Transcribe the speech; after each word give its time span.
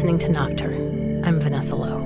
Listening 0.00 0.18
to 0.20 0.28
Nocturne. 0.30 1.22
I'm 1.26 1.38
Vanessa 1.40 1.76
Lowe. 1.76 2.00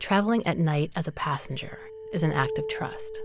Traveling 0.00 0.46
at 0.46 0.58
night 0.58 0.90
as 0.94 1.08
a 1.08 1.12
passenger 1.12 1.78
is 2.12 2.22
an 2.22 2.30
act 2.30 2.58
of 2.58 2.68
trust. 2.68 3.22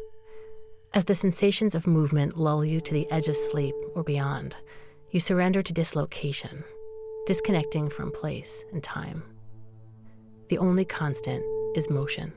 As 0.93 1.03
the 1.03 1.13
sensations 1.13 1.75
of 1.75 1.85
movement 1.85 2.37
lull 2.37 2.63
you 2.63 2.79
to 2.79 2.93
the 2.93 3.11
edge 3.11 3.27
of 3.27 3.35
sleep 3.35 3.75
or 3.95 4.03
beyond, 4.05 4.55
you 5.11 5.19
surrender 5.19 5.61
to 5.61 5.73
dislocation, 5.73 6.63
disconnecting 7.25 7.89
from 7.89 8.13
place 8.13 8.63
and 8.71 8.81
time. 8.81 9.23
The 10.47 10.57
only 10.57 10.85
constant 10.85 11.43
is 11.75 11.89
motion. 11.89 12.31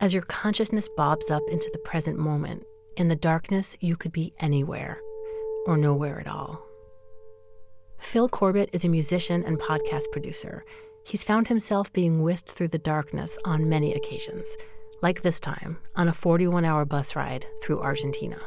As 0.00 0.12
your 0.12 0.24
consciousness 0.24 0.88
bobs 0.96 1.30
up 1.30 1.42
into 1.48 1.70
the 1.72 1.78
present 1.78 2.18
moment, 2.18 2.64
in 2.96 3.08
the 3.08 3.16
darkness, 3.16 3.76
you 3.80 3.96
could 3.96 4.12
be 4.12 4.34
anywhere 4.40 5.00
or 5.66 5.76
nowhere 5.76 6.20
at 6.20 6.26
all. 6.26 6.66
Phil 8.00 8.28
Corbett 8.28 8.70
is 8.72 8.84
a 8.84 8.88
musician 8.88 9.44
and 9.44 9.58
podcast 9.58 10.10
producer. 10.10 10.64
He's 11.04 11.22
found 11.22 11.46
himself 11.46 11.92
being 11.92 12.22
whisked 12.22 12.50
through 12.50 12.68
the 12.68 12.78
darkness 12.78 13.38
on 13.44 13.68
many 13.68 13.94
occasions, 13.94 14.56
like 15.00 15.22
this 15.22 15.38
time 15.38 15.78
on 15.94 16.08
a 16.08 16.12
41 16.12 16.64
hour 16.64 16.84
bus 16.84 17.14
ride 17.14 17.46
through 17.62 17.80
Argentina. 17.80 18.40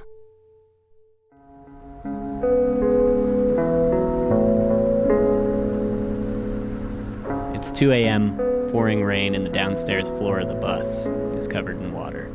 It's 7.55 7.71
2 7.71 7.93
a.m., 7.93 8.37
pouring 8.71 9.01
rain, 9.01 9.33
in 9.33 9.45
the 9.45 9.49
downstairs 9.49 10.09
floor 10.09 10.39
of 10.39 10.49
the 10.49 10.55
bus 10.55 11.07
is 11.37 11.47
covered 11.47 11.77
in 11.77 11.93
water. 11.93 12.31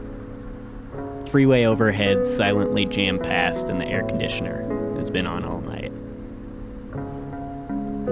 Freeway 1.31 1.64
overhead 1.64 2.27
silently 2.27 2.86
jammed 2.86 3.22
past, 3.22 3.69
and 3.69 3.81
the 3.81 3.86
air 3.86 4.05
conditioner 4.05 4.97
has 4.97 5.11
been 5.11 5.27
on 5.27 5.44
all 5.44 5.61
night. 5.61 5.92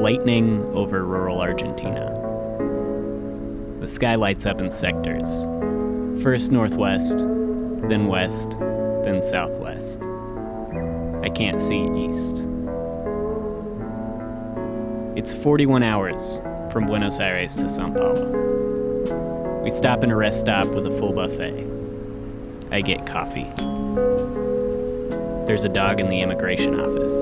Lightning 0.01 0.65
over 0.75 1.05
rural 1.05 1.41
Argentina. 1.41 2.17
The 3.81 3.89
sky 3.89 4.15
lights 4.15 4.47
up 4.47 4.61
in 4.61 4.71
sectors 4.71 5.47
first 6.23 6.53
northwest, 6.53 7.19
then 7.89 8.07
west, 8.07 8.51
then 9.05 9.23
southwest. 9.23 10.03
I 11.23 11.31
can't 11.31 11.63
see 11.63 11.81
east. 11.97 12.45
It's 15.17 15.33
41 15.33 15.83
hours 15.83 16.39
from 16.71 16.87
Buenos 16.87 17.19
Aires 17.19 17.57
to 17.57 17.69
Sao 17.69 17.91
Paulo. 17.91 18.80
We 19.71 19.77
stop 19.77 20.03
in 20.03 20.11
a 20.11 20.17
rest 20.17 20.41
stop 20.41 20.67
with 20.67 20.85
a 20.85 20.91
full 20.99 21.13
buffet. 21.13 21.65
I 22.73 22.81
get 22.81 23.07
coffee. 23.07 23.47
There's 25.47 25.65
a 25.65 25.69
dog 25.69 26.01
in 26.01 26.11
the 26.11 26.21
immigration 26.23 26.81
office. 26.81 27.15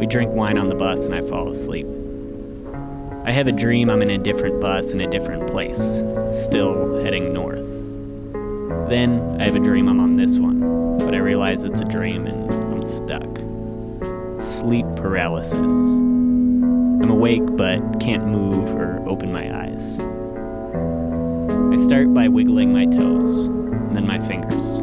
We 0.00 0.06
drink 0.06 0.32
wine 0.32 0.58
on 0.58 0.70
the 0.70 0.74
bus 0.74 1.04
and 1.04 1.14
I 1.14 1.20
fall 1.20 1.50
asleep. 1.50 1.86
I 3.24 3.30
have 3.30 3.46
a 3.46 3.52
dream 3.52 3.90
I'm 3.90 4.02
in 4.02 4.10
a 4.10 4.18
different 4.18 4.60
bus 4.60 4.90
in 4.90 5.00
a 5.00 5.08
different 5.08 5.48
place, 5.48 6.02
still 6.44 7.00
heading 7.04 7.32
north. 7.32 7.64
Then 8.88 9.40
I 9.40 9.44
have 9.44 9.54
a 9.54 9.60
dream 9.60 9.88
I'm 9.88 10.00
on 10.00 10.16
this 10.16 10.36
one, 10.36 10.98
but 10.98 11.14
I 11.14 11.18
realize 11.18 11.62
it's 11.62 11.80
a 11.80 11.84
dream 11.84 12.26
and 12.26 12.52
I'm 12.52 12.82
stuck 12.82 13.22
sleep 14.42 14.86
paralysis. 14.96 15.72
I'm 17.02 17.10
awake 17.10 17.42
but 17.56 17.80
can't 18.00 18.26
move 18.28 18.68
or 18.76 19.02
open 19.08 19.32
my 19.32 19.64
eyes. 19.64 19.98
I 19.98 21.76
start 21.84 22.14
by 22.14 22.28
wiggling 22.28 22.72
my 22.72 22.86
toes, 22.86 23.46
and 23.46 23.96
then 23.96 24.06
my 24.06 24.24
fingers, 24.26 24.78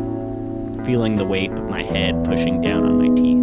feeling 0.86 1.16
the 1.16 1.24
weight 1.24 1.52
of 1.52 1.70
my 1.70 1.84
head 1.84 2.26
pushing 2.26 2.60
down 2.62 2.84
on 2.84 2.98
my 2.98 3.08
teeth. 3.16 3.40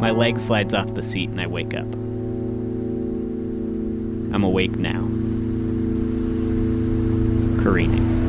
My 0.00 0.10
leg 0.10 0.40
slides 0.40 0.74
off 0.74 0.94
the 0.94 1.02
seat 1.02 1.30
and 1.30 1.40
I 1.40 1.46
wake 1.46 1.74
up. 1.74 1.86
I'm 4.34 4.42
awake 4.42 4.76
now. 4.76 5.00
Careening. 7.62 8.27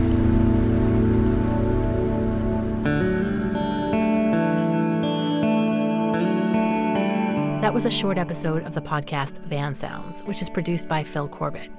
Was 7.80 7.86
a 7.86 7.90
short 7.90 8.18
episode 8.18 8.66
of 8.66 8.74
the 8.74 8.82
podcast 8.82 9.38
Van 9.46 9.74
Sounds, 9.74 10.22
which 10.26 10.42
is 10.42 10.50
produced 10.50 10.90
by 10.90 11.02
Phil 11.02 11.30
Corbett. 11.30 11.72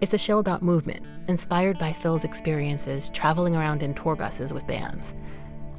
It's 0.00 0.14
a 0.14 0.18
show 0.18 0.38
about 0.38 0.62
movement, 0.62 1.04
inspired 1.26 1.80
by 1.80 1.92
Phil's 1.92 2.22
experiences 2.22 3.10
traveling 3.10 3.56
around 3.56 3.82
in 3.82 3.92
tour 3.92 4.14
buses 4.14 4.52
with 4.52 4.64
bands. 4.68 5.16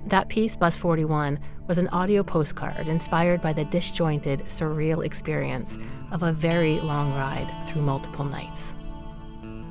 That 0.07 0.27
piece, 0.27 0.57
Bus 0.57 0.75
41, 0.75 1.39
was 1.65 1.77
an 1.77 1.87
audio 1.93 2.23
postcard 2.23 2.89
inspired 2.89 3.41
by 3.41 3.53
the 3.53 3.63
disjointed, 3.63 4.41
surreal 4.47 5.05
experience 5.05 5.77
of 6.11 6.23
a 6.23 6.33
very 6.33 6.81
long 6.81 7.13
ride 7.13 7.49
through 7.69 7.83
multiple 7.83 8.25
nights. 8.25 8.75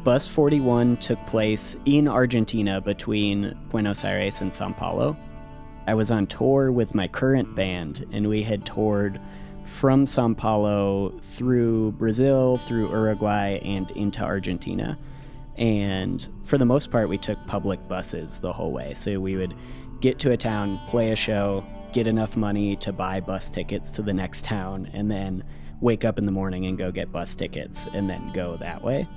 Bus 0.04 0.26
41 0.26 0.96
took 0.96 1.18
place 1.26 1.76
in 1.84 2.08
Argentina 2.08 2.80
between 2.80 3.54
Buenos 3.68 4.04
Aires 4.04 4.40
and 4.40 4.54
Sao 4.54 4.72
Paulo. 4.72 5.18
I 5.86 5.92
was 5.92 6.10
on 6.10 6.28
tour 6.28 6.72
with 6.72 6.94
my 6.94 7.06
current 7.06 7.54
band, 7.54 8.06
and 8.10 8.26
we 8.26 8.42
had 8.42 8.64
toured 8.64 9.20
from 9.66 10.06
Sao 10.06 10.32
Paulo 10.34 11.20
through 11.32 11.92
Brazil, 11.92 12.58
through 12.66 12.88
Uruguay, 12.88 13.58
and 13.62 13.90
into 13.92 14.22
Argentina. 14.22 14.98
And 15.56 16.26
for 16.44 16.58
the 16.58 16.64
most 16.64 16.90
part, 16.90 17.08
we 17.08 17.18
took 17.18 17.38
public 17.46 17.86
buses 17.88 18.38
the 18.40 18.52
whole 18.52 18.72
way. 18.72 18.94
So 18.94 19.20
we 19.20 19.36
would 19.36 19.54
get 20.00 20.18
to 20.20 20.32
a 20.32 20.36
town, 20.36 20.80
play 20.86 21.10
a 21.10 21.16
show, 21.16 21.64
get 21.92 22.06
enough 22.06 22.36
money 22.36 22.76
to 22.76 22.92
buy 22.92 23.20
bus 23.20 23.48
tickets 23.48 23.90
to 23.92 24.02
the 24.02 24.12
next 24.12 24.44
town, 24.44 24.90
and 24.92 25.10
then 25.10 25.42
wake 25.80 26.04
up 26.04 26.18
in 26.18 26.26
the 26.26 26.32
morning 26.32 26.66
and 26.66 26.78
go 26.78 26.90
get 26.90 27.12
bus 27.12 27.34
tickets 27.34 27.86
and 27.92 28.08
then 28.08 28.32
go 28.32 28.56
that 28.58 28.82
way. 28.82 29.08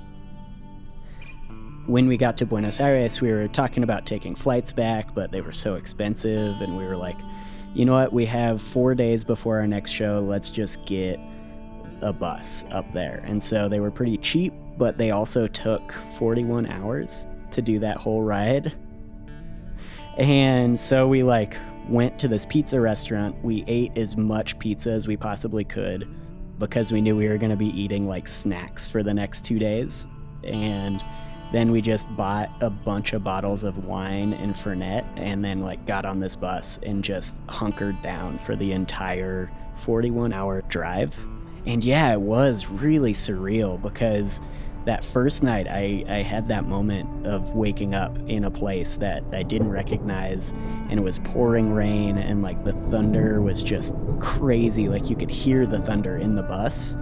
When 1.86 2.06
we 2.06 2.16
got 2.16 2.36
to 2.38 2.46
Buenos 2.46 2.80
Aires, 2.80 3.20
we 3.20 3.32
were 3.32 3.48
talking 3.48 3.82
about 3.82 4.06
taking 4.06 4.34
flights 4.34 4.72
back, 4.72 5.14
but 5.14 5.32
they 5.32 5.40
were 5.40 5.52
so 5.52 5.74
expensive, 5.74 6.60
and 6.60 6.76
we 6.76 6.84
were 6.84 6.96
like, 6.96 7.18
you 7.74 7.84
know 7.84 7.94
what, 7.94 8.12
we 8.12 8.26
have 8.26 8.60
four 8.60 8.94
days 8.94 9.24
before 9.24 9.58
our 9.58 9.66
next 9.66 9.90
show, 9.90 10.24
let's 10.26 10.50
just 10.50 10.84
get 10.86 11.18
a 12.02 12.12
bus 12.12 12.64
up 12.70 12.92
there. 12.92 13.22
And 13.26 13.42
so 13.42 13.68
they 13.68 13.80
were 13.80 13.90
pretty 13.90 14.16
cheap, 14.18 14.52
but 14.76 14.98
they 14.98 15.10
also 15.10 15.46
took 15.46 15.94
41 16.18 16.66
hours 16.66 17.26
to 17.52 17.62
do 17.62 17.78
that 17.80 17.96
whole 17.96 18.22
ride. 18.22 18.72
And 20.16 20.78
so 20.78 21.06
we 21.06 21.22
like 21.22 21.56
went 21.88 22.18
to 22.20 22.28
this 22.28 22.44
pizza 22.46 22.80
restaurant. 22.80 23.42
We 23.44 23.64
ate 23.66 23.96
as 23.96 24.16
much 24.16 24.58
pizza 24.58 24.90
as 24.90 25.06
we 25.06 25.16
possibly 25.16 25.64
could 25.64 26.08
because 26.58 26.92
we 26.92 27.00
knew 27.00 27.16
we 27.16 27.28
were 27.28 27.38
going 27.38 27.50
to 27.50 27.56
be 27.56 27.68
eating 27.68 28.06
like 28.06 28.28
snacks 28.28 28.88
for 28.88 29.02
the 29.02 29.14
next 29.14 29.44
2 29.44 29.58
days. 29.58 30.06
And 30.44 31.04
then 31.52 31.72
we 31.72 31.80
just 31.80 32.14
bought 32.16 32.50
a 32.60 32.70
bunch 32.70 33.12
of 33.12 33.24
bottles 33.24 33.64
of 33.64 33.84
wine 33.84 34.32
and 34.34 34.54
Fernet 34.54 35.04
and 35.16 35.44
then 35.44 35.60
like 35.60 35.84
got 35.84 36.04
on 36.04 36.20
this 36.20 36.36
bus 36.36 36.78
and 36.82 37.02
just 37.02 37.36
hunkered 37.48 38.00
down 38.02 38.38
for 38.40 38.54
the 38.54 38.72
entire 38.72 39.50
41 39.78 40.32
hour 40.32 40.62
drive. 40.62 41.16
And 41.66 41.84
yeah, 41.84 42.12
it 42.12 42.20
was 42.20 42.66
really 42.66 43.12
surreal 43.12 43.80
because 43.80 44.40
that 44.86 45.04
first 45.04 45.42
night 45.42 45.66
I, 45.68 46.04
I 46.08 46.22
had 46.22 46.48
that 46.48 46.66
moment 46.66 47.26
of 47.26 47.54
waking 47.54 47.94
up 47.94 48.16
in 48.28 48.44
a 48.44 48.50
place 48.50 48.96
that 48.96 49.22
I 49.32 49.42
didn't 49.42 49.70
recognize 49.70 50.52
and 50.88 50.98
it 50.98 51.02
was 51.02 51.18
pouring 51.18 51.72
rain 51.72 52.16
and 52.16 52.42
like 52.42 52.64
the 52.64 52.72
thunder 52.72 53.42
was 53.42 53.62
just 53.62 53.94
crazy. 54.20 54.88
Like 54.88 55.10
you 55.10 55.16
could 55.16 55.30
hear 55.30 55.66
the 55.66 55.80
thunder 55.80 56.16
in 56.16 56.34
the 56.34 56.42
bus 56.42 56.96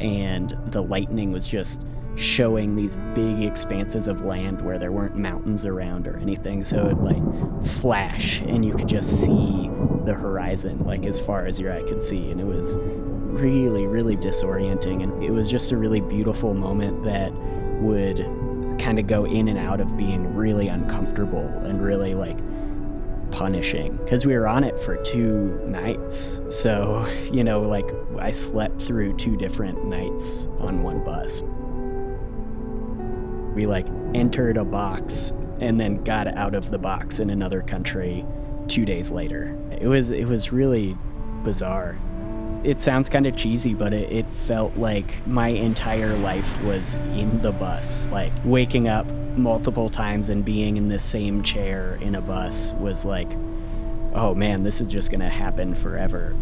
and 0.00 0.56
the 0.66 0.82
lightning 0.82 1.32
was 1.32 1.46
just 1.46 1.86
showing 2.16 2.76
these 2.76 2.96
big 3.14 3.42
expanses 3.42 4.06
of 4.08 4.24
land 4.24 4.60
where 4.62 4.78
there 4.78 4.92
weren't 4.92 5.16
mountains 5.16 5.66
around 5.66 6.06
or 6.06 6.16
anything 6.18 6.64
so 6.64 6.86
it 6.86 6.98
like 6.98 7.22
flash 7.66 8.40
and 8.42 8.64
you 8.64 8.72
could 8.72 8.88
just 8.88 9.08
see 9.24 9.68
the 10.04 10.14
horizon 10.14 10.78
like 10.84 11.06
as 11.06 11.18
far 11.18 11.46
as 11.46 11.58
your 11.58 11.72
eye 11.72 11.82
could 11.82 12.02
see. 12.02 12.30
And 12.30 12.40
it 12.40 12.46
was 12.46 12.76
really 12.78 13.86
really 13.86 14.16
disorienting. 14.16 15.02
And 15.02 15.22
it 15.22 15.30
was 15.30 15.50
just 15.50 15.72
a 15.72 15.76
really 15.76 16.00
beautiful 16.00 16.54
moment 16.54 17.04
that 17.04 17.32
would 17.80 18.18
kind 18.78 18.98
of 18.98 19.06
go 19.06 19.24
in 19.24 19.48
and 19.48 19.58
out 19.58 19.80
of 19.80 19.96
being 19.96 20.34
really 20.34 20.68
uncomfortable 20.68 21.46
and 21.64 21.82
really 21.82 22.14
like 22.14 22.38
punishing. 23.30 23.96
Because 23.96 24.24
we 24.24 24.36
were 24.36 24.46
on 24.46 24.62
it 24.62 24.78
for 24.80 24.96
two 24.96 25.60
nights. 25.66 26.40
So 26.50 27.06
you 27.32 27.42
know 27.42 27.62
like 27.62 27.90
i 28.18 28.30
slept 28.30 28.80
through 28.80 29.16
two 29.16 29.36
different 29.36 29.84
nights 29.84 30.46
on 30.58 30.82
one 30.82 31.02
bus 31.02 31.42
we 33.54 33.66
like 33.66 33.86
entered 34.14 34.56
a 34.56 34.64
box 34.64 35.32
and 35.60 35.78
then 35.80 36.02
got 36.04 36.26
out 36.26 36.54
of 36.54 36.70
the 36.70 36.78
box 36.78 37.20
in 37.20 37.30
another 37.30 37.62
country 37.62 38.24
two 38.68 38.84
days 38.84 39.10
later. 39.10 39.56
It 39.80 39.86
was 39.86 40.10
it 40.10 40.26
was 40.26 40.52
really 40.52 40.96
bizarre. 41.44 41.96
it 42.64 42.80
sounds 42.82 43.08
kind 43.10 43.26
of 43.26 43.36
cheesy, 43.36 43.74
but 43.74 43.92
it, 43.92 44.10
it 44.10 44.26
felt 44.46 44.74
like 44.76 45.26
my 45.26 45.48
entire 45.48 46.16
life 46.16 46.62
was 46.62 46.94
in 46.94 47.42
the 47.42 47.52
bus. 47.52 48.06
Like 48.06 48.32
waking 48.44 48.88
up 48.88 49.06
multiple 49.36 49.90
times 49.90 50.30
and 50.30 50.44
being 50.44 50.76
in 50.76 50.88
the 50.88 50.98
same 50.98 51.42
chair 51.42 51.98
in 52.00 52.14
a 52.14 52.20
bus 52.22 52.72
was 52.74 53.04
like, 53.04 53.30
oh 54.14 54.34
man, 54.34 54.62
this 54.62 54.80
is 54.80 54.86
just 54.86 55.10
gonna 55.10 55.28
happen 55.28 55.74
forever. 55.74 56.34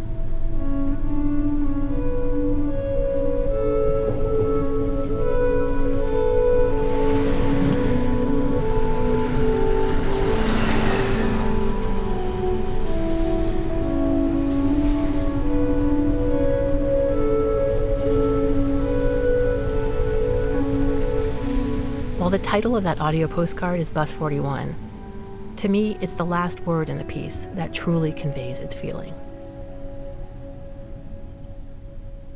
While 22.22 22.30
the 22.30 22.38
title 22.38 22.76
of 22.76 22.84
that 22.84 23.00
audio 23.00 23.26
postcard 23.26 23.80
is 23.80 23.90
Bus 23.90 24.12
41, 24.12 24.76
to 25.56 25.68
me, 25.68 25.98
it's 26.00 26.12
the 26.12 26.24
last 26.24 26.60
word 26.60 26.88
in 26.88 26.96
the 26.96 27.04
piece 27.04 27.48
that 27.54 27.74
truly 27.74 28.12
conveys 28.12 28.60
its 28.60 28.72
feeling. 28.72 29.12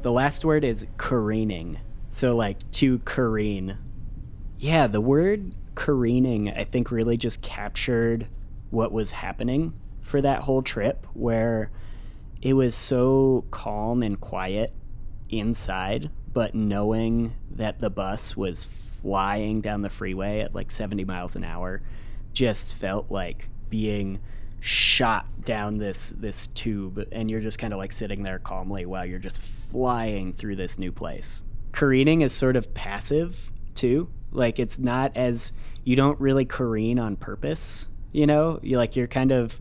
The 0.03 0.11
last 0.11 0.45
word 0.45 0.65
is 0.65 0.85
careening. 0.97 1.79
So, 2.11 2.35
like, 2.35 2.69
to 2.73 2.99
careen. 3.05 3.79
Yeah, 4.59 4.89
the 4.89 5.01
word 5.01 5.55
careening, 5.77 6.51
I 6.51 6.65
think, 6.65 6.91
really 6.91 7.17
just 7.17 7.41
captured 7.41 8.27
what 8.71 8.91
was 8.91 9.13
happening 9.13 9.73
for 10.01 10.21
that 10.21 10.41
whole 10.41 10.63
trip, 10.63 11.07
where 11.15 11.71
it 12.43 12.55
was 12.55 12.75
so 12.75 13.45
calm 13.53 14.03
and 14.03 14.21
quiet 14.21 14.73
inside, 15.31 16.11
but 16.33 16.57
knowing 16.57 17.35
that 17.53 17.79
the 17.79 17.89
bus 17.89 18.37
was 18.37 18.67
flying 19.07 19.61
down 19.61 19.83
the 19.83 19.89
freeway 19.89 20.41
at 20.41 20.53
like 20.53 20.69
70 20.69 21.05
miles 21.05 21.37
an 21.37 21.45
hour 21.45 21.81
just 22.33 22.75
felt 22.75 23.09
like 23.09 23.49
being 23.71 24.19
shot 24.59 25.27
down 25.45 25.79
this 25.79 26.13
this 26.17 26.49
tube 26.49 27.07
and 27.13 27.31
you're 27.31 27.41
just 27.41 27.57
kind 27.57 27.73
of 27.73 27.79
like 27.79 27.93
sitting 27.93 28.25
there 28.25 28.41
calmly 28.41 28.85
while 28.85 29.07
you're 29.07 29.21
just 29.21 29.41
flying 29.71 30.33
through 30.33 30.57
this 30.57 30.77
new 30.77 30.91
place. 30.91 31.41
Careening 31.71 32.23
is 32.23 32.33
sort 32.33 32.57
of 32.57 32.75
passive 32.75 33.53
too. 33.77 34.09
Like 34.33 34.59
it's 34.59 34.77
not 34.77 35.17
as 35.17 35.53
you 35.85 35.95
don't 35.95 36.19
really 36.21 36.45
careen 36.45 36.99
on 36.99 37.15
purpose, 37.15 37.87
you 38.11 38.27
know? 38.27 38.59
You 38.61 38.77
like 38.77 38.97
you're 38.97 39.07
kind 39.07 39.31
of 39.31 39.61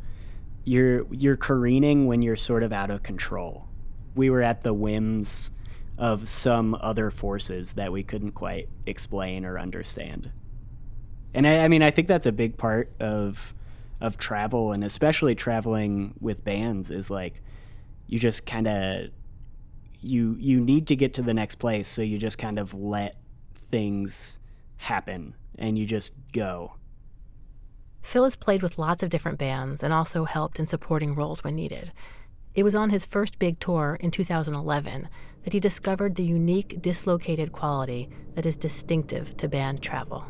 you're 0.63 1.05
you're 1.11 1.37
careening 1.37 2.07
when 2.07 2.23
you're 2.23 2.35
sort 2.35 2.63
of 2.63 2.73
out 2.73 2.89
of 2.89 3.03
control. 3.03 3.67
We 4.15 4.31
were 4.31 4.41
at 4.41 4.63
the 4.63 4.73
whims 4.73 5.51
of 5.97 6.27
some 6.27 6.75
other 6.81 7.09
forces 7.09 7.73
that 7.73 7.91
we 7.91 8.03
couldn't 8.03 8.31
quite 8.31 8.69
explain 8.85 9.45
or 9.45 9.57
understand. 9.57 10.31
And 11.33 11.47
I, 11.47 11.65
I 11.65 11.67
mean, 11.67 11.81
I 11.81 11.91
think 11.91 12.07
that's 12.07 12.25
a 12.25 12.31
big 12.31 12.57
part 12.57 12.91
of 12.99 13.53
of 14.01 14.17
travel, 14.17 14.71
and 14.73 14.83
especially 14.83 15.35
traveling 15.35 16.13
with 16.19 16.43
bands, 16.43 16.91
is 16.91 17.09
like 17.09 17.41
you 18.07 18.19
just 18.19 18.45
kind 18.45 18.67
of 18.67 19.09
you 20.01 20.35
you 20.39 20.59
need 20.59 20.87
to 20.87 20.95
get 20.95 21.13
to 21.15 21.21
the 21.21 21.33
next 21.33 21.55
place, 21.55 21.87
so 21.87 22.01
you 22.01 22.17
just 22.17 22.37
kind 22.37 22.59
of 22.59 22.73
let 22.73 23.15
things 23.71 24.37
happen 24.77 25.35
and 25.57 25.77
you 25.77 25.85
just 25.85 26.13
go. 26.33 26.73
Phil 28.01 28.23
has 28.23 28.35
played 28.35 28.61
with 28.61 28.77
lots 28.77 29.01
of 29.01 29.09
different 29.09 29.39
bands 29.39 29.81
and 29.81 29.91
also 29.91 30.25
helped 30.25 30.59
in 30.59 30.67
supporting 30.67 31.15
roles 31.15 31.43
when 31.43 31.55
needed. 31.55 31.91
It 32.53 32.63
was 32.63 32.75
on 32.75 32.91
his 32.91 33.05
first 33.05 33.39
big 33.39 33.59
tour 33.59 33.97
in 33.99 34.11
2011 34.11 35.09
that 35.45 35.53
he 35.53 35.59
discovered 35.59 36.15
the 36.15 36.23
unique 36.23 36.81
dislocated 36.81 37.51
quality 37.51 38.09
that 38.33 38.47
is 38.47 38.57
distinctive 38.57 39.37
to 39.37 39.47
band 39.47 39.81
travel. 39.81 40.25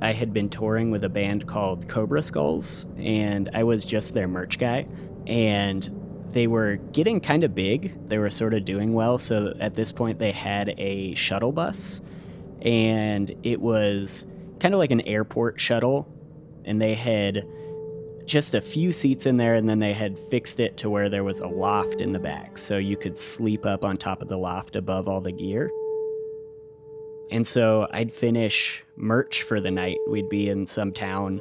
I 0.00 0.12
had 0.12 0.32
been 0.32 0.48
touring 0.48 0.90
with 0.90 1.04
a 1.04 1.08
band 1.10 1.46
called 1.46 1.86
Cobra 1.86 2.22
Skulls, 2.22 2.86
and 2.96 3.50
I 3.52 3.62
was 3.62 3.84
just 3.84 4.14
their 4.14 4.26
merch 4.26 4.58
guy. 4.58 4.86
And 5.26 5.90
they 6.32 6.46
were 6.46 6.76
getting 6.92 7.20
kind 7.20 7.44
of 7.44 7.54
big. 7.54 8.08
They 8.08 8.16
were 8.16 8.30
sort 8.30 8.54
of 8.54 8.64
doing 8.64 8.94
well. 8.94 9.18
So 9.18 9.54
at 9.60 9.74
this 9.74 9.92
point, 9.92 10.18
they 10.18 10.32
had 10.32 10.74
a 10.78 11.14
shuttle 11.14 11.52
bus, 11.52 12.00
and 12.62 13.34
it 13.42 13.60
was 13.60 14.26
kind 14.60 14.72
of 14.72 14.78
like 14.78 14.90
an 14.90 15.02
airport 15.02 15.60
shuttle. 15.60 16.08
And 16.64 16.80
they 16.80 16.94
had 16.94 17.46
just 18.26 18.54
a 18.54 18.60
few 18.60 18.92
seats 18.92 19.24
in 19.24 19.36
there, 19.36 19.54
and 19.54 19.68
then 19.68 19.78
they 19.78 19.92
had 19.92 20.18
fixed 20.18 20.60
it 20.60 20.76
to 20.78 20.90
where 20.90 21.08
there 21.08 21.24
was 21.24 21.40
a 21.40 21.46
loft 21.46 22.00
in 22.00 22.12
the 22.12 22.18
back. 22.18 22.58
So 22.58 22.76
you 22.76 22.96
could 22.96 23.18
sleep 23.18 23.64
up 23.64 23.84
on 23.84 23.96
top 23.96 24.20
of 24.20 24.28
the 24.28 24.38
loft 24.38 24.76
above 24.76 25.08
all 25.08 25.20
the 25.20 25.32
gear. 25.32 25.70
And 27.30 27.46
so 27.46 27.88
I'd 27.90 28.12
finish 28.12 28.84
merch 28.96 29.42
for 29.42 29.60
the 29.60 29.70
night. 29.70 29.98
We'd 30.08 30.28
be 30.28 30.48
in 30.48 30.66
some 30.66 30.92
town 30.92 31.40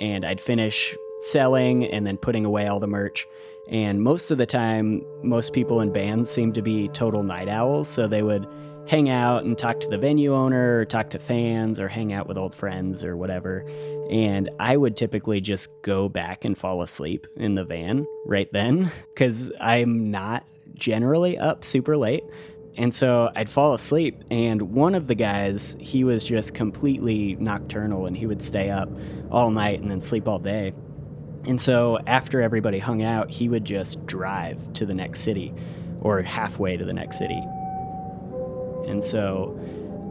and 0.00 0.24
I'd 0.24 0.40
finish 0.40 0.94
selling 1.20 1.86
and 1.86 2.06
then 2.06 2.18
putting 2.18 2.44
away 2.44 2.66
all 2.66 2.80
the 2.80 2.86
merch. 2.86 3.26
And 3.70 4.02
most 4.02 4.30
of 4.30 4.36
the 4.36 4.46
time, 4.46 5.02
most 5.22 5.54
people 5.54 5.80
in 5.80 5.92
bands 5.92 6.30
seem 6.30 6.52
to 6.52 6.60
be 6.60 6.88
total 6.88 7.22
night 7.22 7.48
owls. 7.48 7.88
So 7.88 8.06
they 8.06 8.22
would 8.22 8.46
hang 8.86 9.08
out 9.08 9.44
and 9.44 9.56
talk 9.56 9.80
to 9.80 9.88
the 9.88 9.96
venue 9.96 10.34
owner 10.34 10.80
or 10.80 10.84
talk 10.84 11.08
to 11.10 11.18
fans 11.18 11.80
or 11.80 11.88
hang 11.88 12.12
out 12.12 12.26
with 12.26 12.36
old 12.36 12.54
friends 12.54 13.02
or 13.02 13.16
whatever. 13.16 13.64
And 14.10 14.50
I 14.60 14.76
would 14.76 14.96
typically 14.96 15.40
just 15.40 15.70
go 15.82 16.08
back 16.08 16.44
and 16.44 16.56
fall 16.56 16.82
asleep 16.82 17.26
in 17.36 17.54
the 17.54 17.64
van 17.64 18.06
right 18.26 18.52
then 18.52 18.90
because 19.14 19.50
I'm 19.60 20.10
not 20.10 20.44
generally 20.74 21.38
up 21.38 21.64
super 21.64 21.96
late. 21.96 22.24
And 22.76 22.92
so 22.92 23.30
I'd 23.36 23.48
fall 23.48 23.72
asleep, 23.74 24.24
and 24.32 24.60
one 24.72 24.96
of 24.96 25.06
the 25.06 25.14
guys, 25.14 25.76
he 25.78 26.02
was 26.02 26.24
just 26.24 26.54
completely 26.54 27.36
nocturnal 27.36 28.06
and 28.06 28.16
he 28.16 28.26
would 28.26 28.42
stay 28.42 28.68
up 28.68 28.88
all 29.30 29.52
night 29.52 29.80
and 29.80 29.88
then 29.88 30.00
sleep 30.00 30.26
all 30.26 30.40
day. 30.40 30.72
And 31.46 31.60
so 31.60 31.98
after 32.06 32.40
everybody 32.40 32.80
hung 32.80 33.02
out, 33.02 33.30
he 33.30 33.48
would 33.48 33.64
just 33.64 34.04
drive 34.06 34.72
to 34.72 34.86
the 34.86 34.94
next 34.94 35.20
city 35.20 35.54
or 36.00 36.20
halfway 36.22 36.76
to 36.76 36.84
the 36.84 36.92
next 36.92 37.18
city. 37.18 37.40
And 38.88 39.04
so 39.04 39.58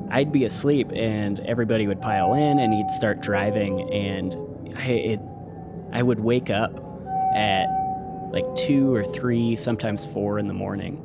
I'd 0.09 0.31
be 0.31 0.45
asleep 0.45 0.91
and 0.93 1.39
everybody 1.41 1.87
would 1.87 2.01
pile 2.01 2.33
in 2.33 2.59
and 2.59 2.73
he'd 2.73 2.89
start 2.91 3.21
driving 3.21 3.91
and 3.91 4.35
I, 4.77 4.87
it, 4.89 5.19
I 5.91 6.01
would 6.01 6.19
wake 6.19 6.49
up 6.49 6.79
at 7.35 7.67
like 8.31 8.45
two 8.55 8.93
or 8.93 9.03
three, 9.03 9.55
sometimes 9.55 10.05
four 10.07 10.39
in 10.39 10.47
the 10.47 10.53
morning. 10.53 11.01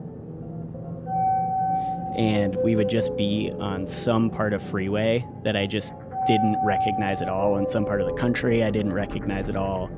And 2.17 2.57
we 2.65 2.75
would 2.75 2.89
just 2.89 3.17
be 3.17 3.53
on 3.59 3.87
some 3.87 4.31
part 4.31 4.53
of 4.53 4.63
freeway 4.63 5.25
that 5.45 5.57
I 5.57 5.67
just 5.67 5.95
didn't 6.27 6.57
recognize 6.65 7.23
at 7.23 7.29
all, 7.29 7.59
in 7.59 7.69
some 7.69 7.85
part 7.85 8.01
of 8.01 8.07
the 8.07 8.15
country 8.15 8.65
I 8.65 8.71
didn't 8.71 8.93
recognize 8.93 9.49
at 9.49 9.57
all, 9.57 9.91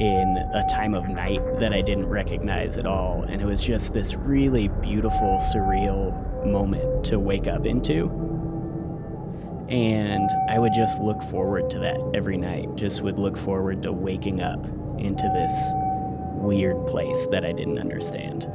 in 0.00 0.38
a 0.54 0.66
time 0.70 0.94
of 0.94 1.08
night 1.08 1.42
that 1.60 1.74
I 1.74 1.82
didn't 1.82 2.06
recognize 2.08 2.78
at 2.78 2.86
all. 2.86 3.22
And 3.24 3.42
it 3.42 3.44
was 3.44 3.62
just 3.62 3.92
this 3.92 4.14
really 4.14 4.68
beautiful, 4.68 5.38
surreal 5.54 6.46
moment 6.46 7.04
to 7.06 7.18
wake 7.18 7.46
up 7.46 7.66
into. 7.66 8.06
And 9.68 10.30
I 10.48 10.58
would 10.58 10.72
just 10.72 10.98
look 10.98 11.22
forward 11.24 11.68
to 11.70 11.78
that 11.80 12.00
every 12.14 12.38
night, 12.38 12.74
just 12.76 13.02
would 13.02 13.18
look 13.18 13.36
forward 13.36 13.82
to 13.82 13.92
waking 13.92 14.40
up 14.40 14.64
into 14.98 15.28
this 15.34 15.52
weird 16.34 16.86
place 16.86 17.26
that 17.26 17.44
I 17.44 17.52
didn't 17.52 17.78
understand. 17.78 18.50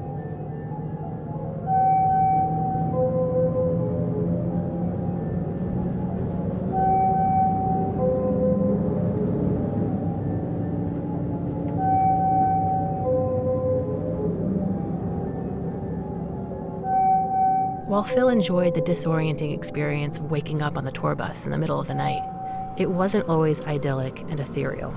While 17.95 18.03
Phil 18.03 18.27
enjoyed 18.27 18.73
the 18.73 18.81
disorienting 18.81 19.55
experience 19.55 20.17
of 20.17 20.29
waking 20.29 20.61
up 20.61 20.75
on 20.75 20.83
the 20.83 20.91
tour 20.91 21.15
bus 21.15 21.45
in 21.45 21.51
the 21.51 21.57
middle 21.57 21.79
of 21.79 21.87
the 21.87 21.93
night, 21.93 22.21
it 22.75 22.89
wasn't 22.89 23.29
always 23.29 23.61
idyllic 23.61 24.19
and 24.27 24.37
ethereal. 24.37 24.93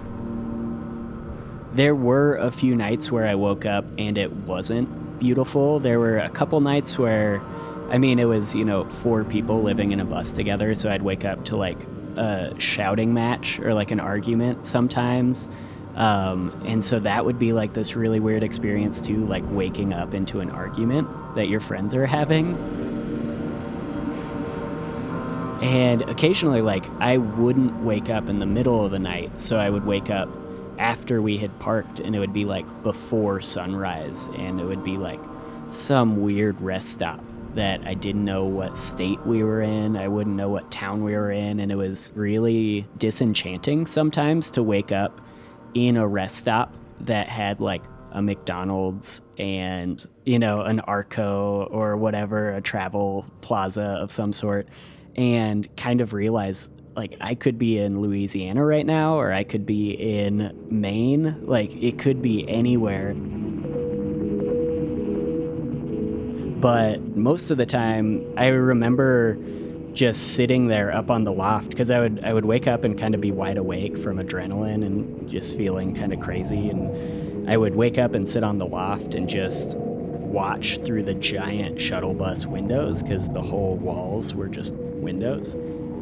There 1.74 1.94
were 1.94 2.34
a 2.38 2.50
few 2.50 2.74
nights 2.74 3.12
where 3.12 3.24
I 3.24 3.36
woke 3.36 3.64
up 3.64 3.84
and 3.98 4.18
it 4.18 4.32
wasn't 4.32 5.20
beautiful. 5.20 5.78
There 5.78 6.00
were 6.00 6.18
a 6.18 6.28
couple 6.28 6.60
nights 6.60 6.98
where, 6.98 7.40
I 7.88 7.98
mean, 7.98 8.18
it 8.18 8.24
was, 8.24 8.52
you 8.56 8.64
know, 8.64 8.82
four 9.00 9.22
people 9.22 9.62
living 9.62 9.92
in 9.92 10.00
a 10.00 10.04
bus 10.04 10.32
together, 10.32 10.74
so 10.74 10.90
I'd 10.90 11.02
wake 11.02 11.24
up 11.24 11.44
to 11.44 11.56
like 11.56 11.78
a 12.16 12.52
shouting 12.58 13.14
match 13.14 13.60
or 13.60 13.74
like 13.74 13.92
an 13.92 14.00
argument 14.00 14.66
sometimes. 14.66 15.48
Um, 15.94 16.62
and 16.66 16.84
so 16.84 16.98
that 16.98 17.24
would 17.24 17.38
be 17.38 17.52
like 17.52 17.74
this 17.74 17.94
really 17.94 18.18
weird 18.18 18.42
experience 18.42 19.00
too, 19.00 19.24
like 19.26 19.44
waking 19.50 19.92
up 19.92 20.14
into 20.14 20.40
an 20.40 20.50
argument 20.50 21.08
that 21.36 21.48
your 21.48 21.60
friends 21.60 21.94
are 21.94 22.06
having. 22.06 22.87
And 25.60 26.02
occasionally, 26.02 26.62
like, 26.62 26.84
I 27.00 27.18
wouldn't 27.18 27.82
wake 27.82 28.10
up 28.10 28.28
in 28.28 28.38
the 28.38 28.46
middle 28.46 28.84
of 28.84 28.90
the 28.90 28.98
night, 28.98 29.40
so 29.40 29.58
I 29.58 29.70
would 29.70 29.84
wake 29.84 30.10
up 30.10 30.28
after 30.78 31.20
we 31.20 31.36
had 31.36 31.58
parked, 31.58 31.98
and 31.98 32.14
it 32.14 32.20
would 32.20 32.32
be 32.32 32.44
like 32.44 32.66
before 32.82 33.40
sunrise, 33.40 34.28
and 34.36 34.60
it 34.60 34.64
would 34.64 34.84
be 34.84 34.96
like 34.96 35.20
some 35.72 36.22
weird 36.22 36.60
rest 36.60 36.88
stop 36.88 37.20
that 37.54 37.80
I 37.84 37.94
didn't 37.94 38.24
know 38.24 38.44
what 38.44 38.76
state 38.76 39.18
we 39.26 39.42
were 39.42 39.60
in. 39.60 39.96
I 39.96 40.06
wouldn't 40.06 40.36
know 40.36 40.48
what 40.48 40.70
town 40.70 41.02
we 41.02 41.14
were 41.14 41.30
in. 41.30 41.60
And 41.60 41.72
it 41.72 41.76
was 41.76 42.12
really 42.14 42.86
disenchanting 42.98 43.86
sometimes 43.86 44.50
to 44.52 44.62
wake 44.62 44.92
up 44.92 45.20
in 45.74 45.96
a 45.96 46.06
rest 46.06 46.36
stop 46.36 46.74
that 47.00 47.28
had 47.28 47.60
like 47.60 47.82
a 48.12 48.22
McDonald's 48.22 49.22
and, 49.38 50.08
you 50.24 50.38
know, 50.38 50.62
an 50.62 50.80
Arco 50.80 51.68
or 51.70 51.96
whatever, 51.96 52.52
a 52.54 52.60
travel 52.60 53.26
plaza 53.40 53.98
of 54.00 54.10
some 54.12 54.32
sort, 54.32 54.68
and 55.16 55.74
kind 55.76 56.00
of 56.00 56.12
realize 56.12 56.70
like 56.96 57.16
I 57.20 57.36
could 57.36 57.58
be 57.58 57.78
in 57.78 58.00
Louisiana 58.00 58.64
right 58.64 58.84
now 58.84 59.14
or 59.14 59.32
I 59.32 59.44
could 59.44 59.64
be 59.64 59.92
in 59.92 60.52
Maine. 60.68 61.36
Like 61.46 61.70
it 61.72 61.98
could 61.98 62.20
be 62.20 62.48
anywhere. 62.48 63.14
But 66.60 67.16
most 67.16 67.52
of 67.52 67.56
the 67.56 67.66
time, 67.66 68.26
I 68.36 68.48
remember 68.48 69.38
just 69.92 70.34
sitting 70.34 70.66
there 70.66 70.92
up 70.92 71.10
on 71.10 71.24
the 71.24 71.32
loft 71.32 71.70
because 71.70 71.90
I 71.90 72.00
would 72.00 72.20
I 72.24 72.32
would 72.32 72.44
wake 72.44 72.66
up 72.66 72.84
and 72.84 72.98
kind 72.98 73.14
of 73.14 73.20
be 73.20 73.30
wide 73.30 73.56
awake 73.56 73.96
from 73.96 74.18
adrenaline 74.18 74.84
and 74.84 75.28
just 75.28 75.56
feeling 75.56 75.94
kind 75.94 76.12
of 76.12 76.20
crazy 76.20 76.68
and 76.68 77.48
I 77.48 77.56
would 77.56 77.74
wake 77.74 77.96
up 77.96 78.14
and 78.14 78.28
sit 78.28 78.44
on 78.44 78.58
the 78.58 78.66
loft 78.66 79.14
and 79.14 79.28
just 79.28 79.76
watch 79.78 80.78
through 80.84 81.04
the 81.04 81.14
giant 81.14 81.80
shuttle 81.80 82.12
bus 82.12 82.44
windows 82.44 83.02
because 83.02 83.28
the 83.30 83.40
whole 83.40 83.76
walls 83.76 84.34
were 84.34 84.48
just 84.48 84.74
windows. 85.08 85.54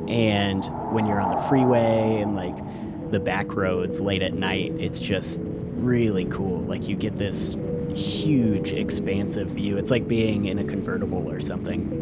And 0.09 0.65
when 0.93 1.07
you're 1.07 1.21
on 1.21 1.37
the 1.37 1.43
freeway 1.49 2.21
and 2.21 2.35
like 2.35 2.57
the 3.13 3.21
back 3.21 3.55
roads 3.55 4.01
late 4.01 4.23
at 4.23 4.35
night, 4.35 4.73
it's 4.79 4.99
just 5.01 5.41
really 5.45 6.25
cool. 6.25 6.61
Like 6.63 6.89
you 6.89 6.97
get 6.97 7.19
this 7.19 7.57
huge, 7.95 8.73
expansive 8.73 9.49
view. 9.49 9.79
It's 9.79 9.93
like 9.93 10.09
being 10.09 10.47
in 10.47 10.59
a 10.59 10.65
convertible 10.65 11.31
or 11.31 11.41
something. 11.41 11.93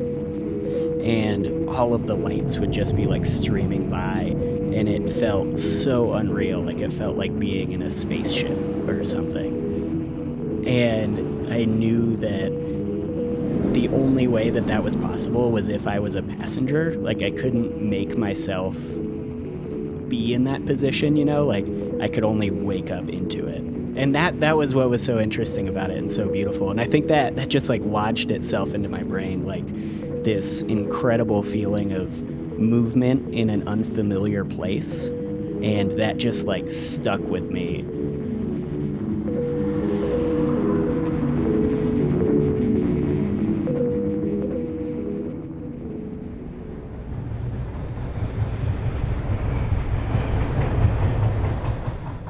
And 1.05 1.69
all 1.69 1.93
of 1.93 2.07
the 2.07 2.15
lights 2.15 2.57
would 2.57 2.73
just 2.73 2.97
be 2.97 3.05
like 3.05 3.27
streaming 3.27 3.91
by, 3.91 4.21
and 4.79 4.89
it 4.89 5.13
felt 5.21 5.59
so 5.59 6.15
unreal. 6.15 6.63
Like 6.63 6.79
it 6.79 6.95
felt 6.95 7.19
like 7.19 7.39
being 7.39 7.73
in 7.73 7.83
a 7.83 7.91
spaceship 7.91 8.59
or 8.89 9.05
something. 9.05 10.65
And 10.67 11.53
I 11.53 11.67
knew 11.67 12.17
that 12.17 12.51
the 13.73 13.89
only 13.89 14.29
way 14.29 14.51
that 14.51 14.67
that 14.67 14.83
was 14.83 14.97
possible 14.97 15.51
was 15.51 15.69
if 15.69 15.87
I 15.87 15.99
was 15.99 16.15
a 16.15 16.23
passenger. 16.23 16.95
Like 16.97 17.23
I 17.23 17.31
couldn't 17.31 17.81
make 17.81 18.17
myself 18.17 18.75
be 20.09 20.35
in 20.35 20.45
that 20.45 20.65
position, 20.67 21.17
you 21.17 21.25
know? 21.25 21.47
Like 21.47 21.67
I 22.01 22.09
could 22.09 22.25
only 22.25 22.51
wake 22.51 22.91
up 22.91 23.09
into 23.09 23.47
it 23.47 23.65
and 23.97 24.15
that 24.15 24.41
that 24.41 24.57
was 24.57 24.75
what 24.75 24.91
was 24.91 25.03
so 25.03 25.19
interesting 25.19 25.69
about 25.69 25.91
it 25.91 25.97
and 25.97 26.13
so 26.13 26.29
beautiful 26.29 26.71
and 26.71 26.81
i 26.81 26.85
think 26.85 27.07
that 27.07 27.37
that 27.37 27.49
just 27.49 27.69
like 27.69 27.83
lodged 27.85 28.31
itself 28.31 28.75
into 28.75 28.89
my 28.89 29.03
brain 29.03 29.47
like 29.47 29.67
this 30.25 30.63
incredible 30.63 31.43
feeling 31.43 31.93
of 31.93 32.11
movement 32.59 33.35
in 33.35 33.51
an 33.51 33.67
unfamiliar 33.69 34.45
place 34.45 35.11
and 35.63 35.93
that 35.93 36.17
just 36.17 36.45
like 36.45 36.71
stuck 36.71 37.21
with 37.21 37.51
me 37.51 37.85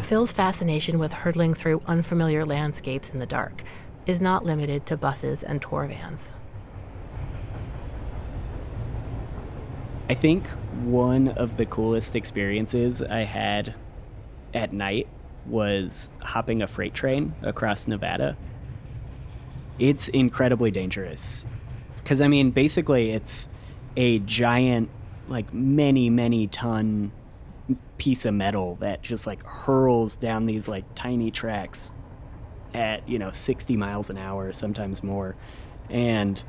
Phil's 0.04 0.34
fascination 0.34 0.98
with 0.98 1.12
hurtling 1.12 1.54
through 1.54 1.80
unfamiliar 1.86 2.44
landscapes 2.44 3.08
in 3.08 3.20
the 3.20 3.26
dark 3.26 3.62
is 4.04 4.20
not 4.20 4.44
limited 4.44 4.84
to 4.84 4.98
buses 4.98 5.42
and 5.42 5.62
tour 5.62 5.86
vans. 5.86 6.30
I 10.10 10.12
think 10.12 10.46
one 10.82 11.28
of 11.28 11.56
the 11.56 11.64
coolest 11.64 12.14
experiences 12.14 13.00
I 13.00 13.20
had 13.20 13.74
at 14.52 14.74
night 14.74 15.08
was 15.46 16.10
hopping 16.20 16.60
a 16.60 16.66
freight 16.66 16.92
train 16.92 17.34
across 17.40 17.88
Nevada. 17.88 18.36
It's 19.78 20.08
incredibly 20.08 20.70
dangerous. 20.70 21.46
Because, 22.02 22.20
I 22.20 22.28
mean, 22.28 22.50
basically, 22.50 23.12
it's 23.12 23.48
a 23.96 24.18
giant, 24.18 24.90
like, 25.28 25.54
many, 25.54 26.10
many 26.10 26.46
ton 26.46 27.10
piece 27.98 28.24
of 28.24 28.34
metal 28.34 28.76
that 28.76 29.02
just 29.02 29.26
like 29.26 29.44
hurls 29.44 30.16
down 30.16 30.46
these 30.46 30.68
like 30.68 30.84
tiny 30.94 31.30
tracks 31.30 31.92
at 32.72 33.08
you 33.08 33.18
know 33.18 33.30
60 33.30 33.76
miles 33.76 34.10
an 34.10 34.18
hour 34.18 34.52
sometimes 34.52 35.02
more. 35.02 35.36
And 35.90 36.42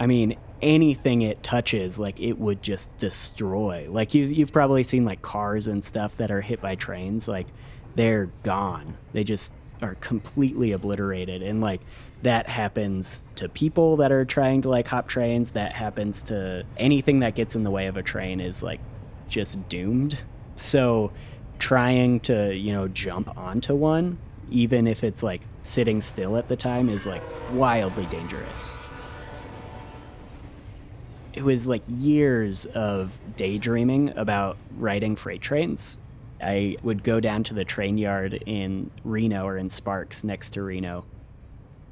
i 0.00 0.06
mean 0.06 0.36
anything 0.62 1.22
it 1.22 1.42
touches 1.42 1.98
like 1.98 2.20
it 2.20 2.38
would 2.38 2.62
just 2.62 2.94
destroy. 2.98 3.86
Like 3.88 4.14
you, 4.14 4.24
you've 4.24 4.52
probably 4.52 4.82
seen 4.82 5.04
like 5.04 5.22
cars 5.22 5.66
and 5.66 5.84
stuff 5.84 6.16
that 6.16 6.30
are 6.30 6.40
hit 6.40 6.60
by 6.60 6.74
trains 6.74 7.28
like 7.28 7.46
they're 7.94 8.26
gone. 8.42 8.96
They 9.12 9.24
just 9.24 9.52
are 9.82 9.94
completely 9.96 10.72
obliterated. 10.72 11.42
And 11.42 11.60
like 11.60 11.80
that 12.22 12.48
happens 12.48 13.24
to 13.36 13.48
people 13.48 13.96
that 13.98 14.10
are 14.10 14.24
trying 14.24 14.62
to 14.62 14.68
like 14.68 14.88
hop 14.88 15.08
trains. 15.08 15.52
That 15.52 15.72
happens 15.72 16.22
to 16.22 16.64
anything 16.76 17.20
that 17.20 17.34
gets 17.34 17.54
in 17.54 17.62
the 17.62 17.70
way 17.70 17.86
of 17.86 17.96
a 17.96 18.02
train 18.02 18.40
is 18.40 18.62
like 18.62 18.80
just 19.28 19.68
doomed 19.68 20.18
so 20.58 21.12
trying 21.58 22.20
to, 22.20 22.54
you 22.54 22.72
know, 22.72 22.88
jump 22.88 23.36
onto 23.36 23.74
one, 23.74 24.18
even 24.50 24.86
if 24.86 25.04
it's 25.04 25.22
like 25.22 25.42
sitting 25.64 26.02
still 26.02 26.36
at 26.36 26.48
the 26.48 26.56
time, 26.56 26.88
is 26.88 27.06
like 27.06 27.22
wildly 27.52 28.06
dangerous. 28.06 28.76
It 31.32 31.44
was 31.44 31.66
like 31.66 31.82
years 31.86 32.66
of 32.66 33.12
daydreaming 33.36 34.16
about 34.16 34.56
riding 34.76 35.14
freight 35.14 35.40
trains. 35.40 35.98
I 36.40 36.76
would 36.82 37.02
go 37.02 37.20
down 37.20 37.44
to 37.44 37.54
the 37.54 37.64
train 37.64 37.98
yard 37.98 38.42
in 38.46 38.90
Reno 39.04 39.46
or 39.46 39.56
in 39.56 39.70
Sparks 39.70 40.24
next 40.24 40.50
to 40.50 40.62
Reno 40.62 41.04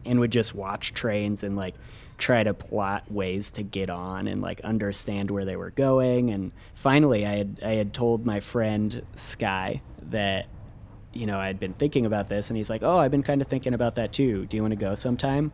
and 0.04 0.20
would 0.20 0.30
just 0.30 0.54
watch 0.54 0.94
trains 0.94 1.42
and 1.42 1.56
like 1.56 1.74
try 2.18 2.42
to 2.42 2.54
plot 2.54 3.10
ways 3.10 3.50
to 3.52 3.62
get 3.62 3.90
on 3.90 4.26
and 4.26 4.40
like 4.40 4.60
understand 4.62 5.30
where 5.30 5.44
they 5.44 5.56
were 5.56 5.70
going. 5.70 6.30
And 6.30 6.52
finally 6.74 7.26
I 7.26 7.36
had 7.36 7.60
I 7.64 7.72
had 7.72 7.92
told 7.92 8.24
my 8.24 8.40
friend 8.40 9.02
Sky 9.14 9.82
that 10.10 10.46
you 11.12 11.26
know 11.26 11.38
I'd 11.38 11.60
been 11.60 11.74
thinking 11.74 12.06
about 12.06 12.28
this 12.28 12.50
and 12.50 12.56
he's 12.56 12.70
like 12.70 12.82
oh 12.82 12.98
I've 12.98 13.10
been 13.10 13.22
kind 13.22 13.42
of 13.42 13.48
thinking 13.48 13.74
about 13.74 13.96
that 13.96 14.12
too. 14.12 14.46
Do 14.46 14.56
you 14.56 14.62
want 14.62 14.72
to 14.72 14.76
go 14.76 14.94
sometime? 14.94 15.52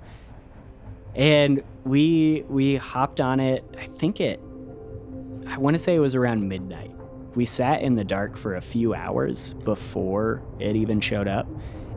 And 1.14 1.62
we 1.84 2.44
we 2.48 2.76
hopped 2.76 3.20
on 3.20 3.40
it 3.40 3.64
I 3.78 3.86
think 3.98 4.20
it 4.20 4.40
I 5.46 5.58
want 5.58 5.74
to 5.74 5.82
say 5.82 5.94
it 5.96 6.00
was 6.00 6.14
around 6.14 6.48
midnight. 6.48 6.92
We 7.34 7.44
sat 7.46 7.82
in 7.82 7.96
the 7.96 8.04
dark 8.04 8.36
for 8.36 8.56
a 8.56 8.60
few 8.60 8.94
hours 8.94 9.54
before 9.64 10.42
it 10.60 10.76
even 10.76 11.00
showed 11.00 11.26
up 11.26 11.48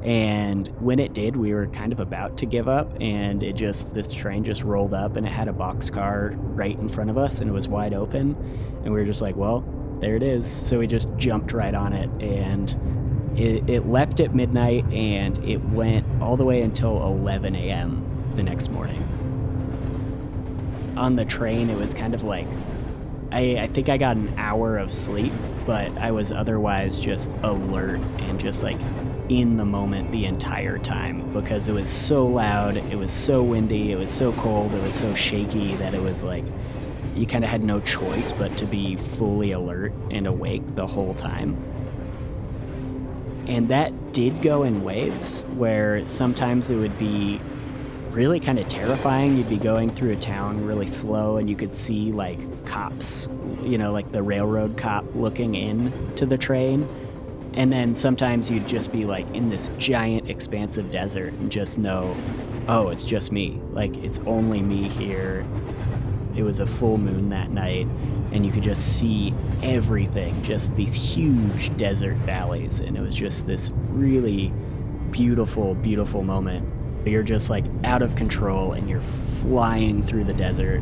and 0.05 0.67
when 0.79 1.00
it 1.00 1.13
did, 1.13 1.35
we 1.35 1.51
were 1.51 1.65
kind 1.67 1.91
of 1.91 2.00
about 2.00 2.38
to 2.38 2.45
give 2.45 2.67
up, 2.67 2.95
and 3.01 3.41
it 3.41 3.53
just 3.53 3.91
this 3.95 4.07
train 4.07 4.43
just 4.43 4.62
rolled 4.62 4.93
up, 4.93 5.15
and 5.15 5.25
it 5.25 5.31
had 5.31 5.47
a 5.47 5.53
boxcar 5.53 6.35
right 6.38 6.77
in 6.77 6.88
front 6.88 7.09
of 7.09 7.17
us, 7.17 7.41
and 7.41 7.50
it 7.50 7.53
was 7.53 7.67
wide 7.67 7.95
open, 7.95 8.35
and 8.83 8.93
we 8.93 9.00
were 9.00 9.05
just 9.05 9.24
like, 9.24 9.35
well, 9.35 9.65
there 10.01 10.15
it 10.15 10.21
is. 10.21 10.45
So 10.45 10.77
we 10.77 10.85
just 10.85 11.09
jumped 11.17 11.53
right 11.53 11.74
on 11.74 11.91
it, 11.93 12.07
and 12.21 12.69
it, 13.35 13.67
it 13.67 13.88
left 13.88 14.19
at 14.19 14.35
midnight, 14.35 14.85
and 14.93 15.43
it 15.43 15.57
went 15.69 16.05
all 16.21 16.38
the 16.38 16.45
way 16.45 16.62
until 16.62 17.01
11 17.01 17.55
a.m. 17.55 18.33
the 18.35 18.43
next 18.43 18.69
morning. 18.69 19.01
On 20.97 21.15
the 21.15 21.25
train, 21.25 21.71
it 21.71 21.77
was 21.77 21.95
kind 21.95 22.13
of 22.13 22.24
like 22.24 22.47
I, 23.31 23.57
I, 23.57 23.67
think 23.67 23.89
I 23.89 23.97
got 23.97 24.17
an 24.17 24.33
hour 24.38 24.77
of 24.77 24.93
sleep, 24.93 25.33
but 25.65 25.97
I 25.97 26.12
was 26.12 26.31
otherwise 26.31 27.00
just 27.00 27.31
alert 27.41 28.00
and 28.19 28.39
just 28.39 28.62
like 28.62 28.77
in 29.29 29.58
the 29.58 29.65
moment 29.65 30.12
the 30.12 30.25
entire 30.25 30.77
time 30.77 31.32
because 31.34 31.67
it 31.67 31.74
was 31.74 31.89
so 31.89 32.25
loud, 32.25 32.77
it 32.77 32.96
was 32.96 33.12
so 33.12 33.41
windy, 33.41 33.91
it 33.91 33.98
was 33.98 34.12
so 34.12 34.32
cold, 34.34 34.74
it 34.74 34.82
was 34.84 34.94
so 34.94 35.13
shaky 35.15 35.75
that 35.77 35.94
it 35.94 36.01
was 36.01 36.24
like 36.24 36.46
you 37.15 37.25
kind 37.25 37.44
of 37.44 37.50
had 37.50 37.63
no 37.63 37.79
choice 37.82 38.32
but 38.32 38.55
to 38.58 38.65
be 38.65 38.98
fully 39.17 39.51
alert 39.51 39.94
and 40.12 40.27
awake 40.27 40.63
the 40.75 40.86
whole 40.86 41.13
time. 41.15 41.55
And 43.48 43.70
that 43.70 44.12
did 44.12 44.41
go 44.41 44.63
in 44.63 44.84
waves 44.84 45.41
where 45.55 46.05
sometimes 46.05 46.70
it 46.70 46.75
would 46.75 46.98
be 46.98 47.39
really 48.10 48.39
kind 48.39 48.60
of 48.60 48.67
terrifying. 48.67 49.38
You'd 49.38 49.50
be 49.50 49.58
going 49.58 49.91
through 49.91 50.12
a 50.12 50.15
town 50.17 50.65
really 50.65 50.88
slow 50.88 51.38
and 51.38 51.50
you 51.50 51.55
could 51.55 51.74
see 51.74 52.12
like 52.12 52.65
cops, 52.65 53.29
you 53.63 53.77
know, 53.77 53.91
like 53.91 54.12
the 54.12 54.24
railroad 54.24 54.77
cop 54.77 55.05
looking 55.15 55.55
in 55.55 56.15
to 56.15 56.25
the 56.25 56.38
train 56.38 56.88
and 57.55 57.71
then 57.71 57.95
sometimes 57.95 58.51
you'd 58.51 58.67
just 58.67 58.91
be 58.91 59.05
like 59.05 59.29
in 59.33 59.50
this 59.50 59.71
giant 59.77 60.29
expansive 60.29 60.91
desert 60.91 61.33
and 61.33 61.51
just 61.51 61.77
know, 61.77 62.15
oh, 62.67 62.89
it's 62.89 63.03
just 63.03 63.31
me. 63.31 63.59
Like 63.71 63.95
it's 63.97 64.19
only 64.25 64.62
me 64.62 64.89
here. 64.89 65.45
It 66.35 66.43
was 66.43 66.59
a 66.59 66.67
full 66.67 66.97
moon 66.97 67.29
that 67.29 67.51
night, 67.51 67.88
and 68.33 68.45
you 68.45 68.51
could 68.51 68.63
just 68.63 69.00
see 69.00 69.33
everything, 69.63 70.43
just 70.43 70.75
these 70.75 70.93
huge 70.93 71.75
desert 71.77 72.15
valleys. 72.17 72.81
And 72.81 72.97
it 72.97 73.01
was 73.01 73.15
just 73.15 73.47
this 73.47 73.71
really 73.89 74.51
beautiful, 75.12 75.75
beautiful 75.75 76.24
moment. 76.24 76.67
You're 77.07 77.24
just 77.24 77.50
like 77.50 77.63
out 77.85 78.01
of 78.01 78.17
control 78.17 78.74
and 78.74 78.89
you're 78.89 79.03
flying 79.41 80.03
through 80.03 80.25
the 80.25 80.33
desert, 80.33 80.81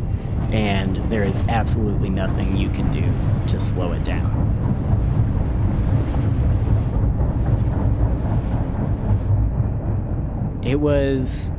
and 0.51 0.95
there 1.11 1.23
is 1.23 1.39
absolutely 1.41 2.09
nothing 2.09 2.57
you 2.57 2.69
can 2.69 2.91
do 2.91 3.03
to 3.51 3.59
slow 3.59 3.91
it 3.91 4.03
down. 4.03 4.62
It 10.65 10.79
was 10.79 11.51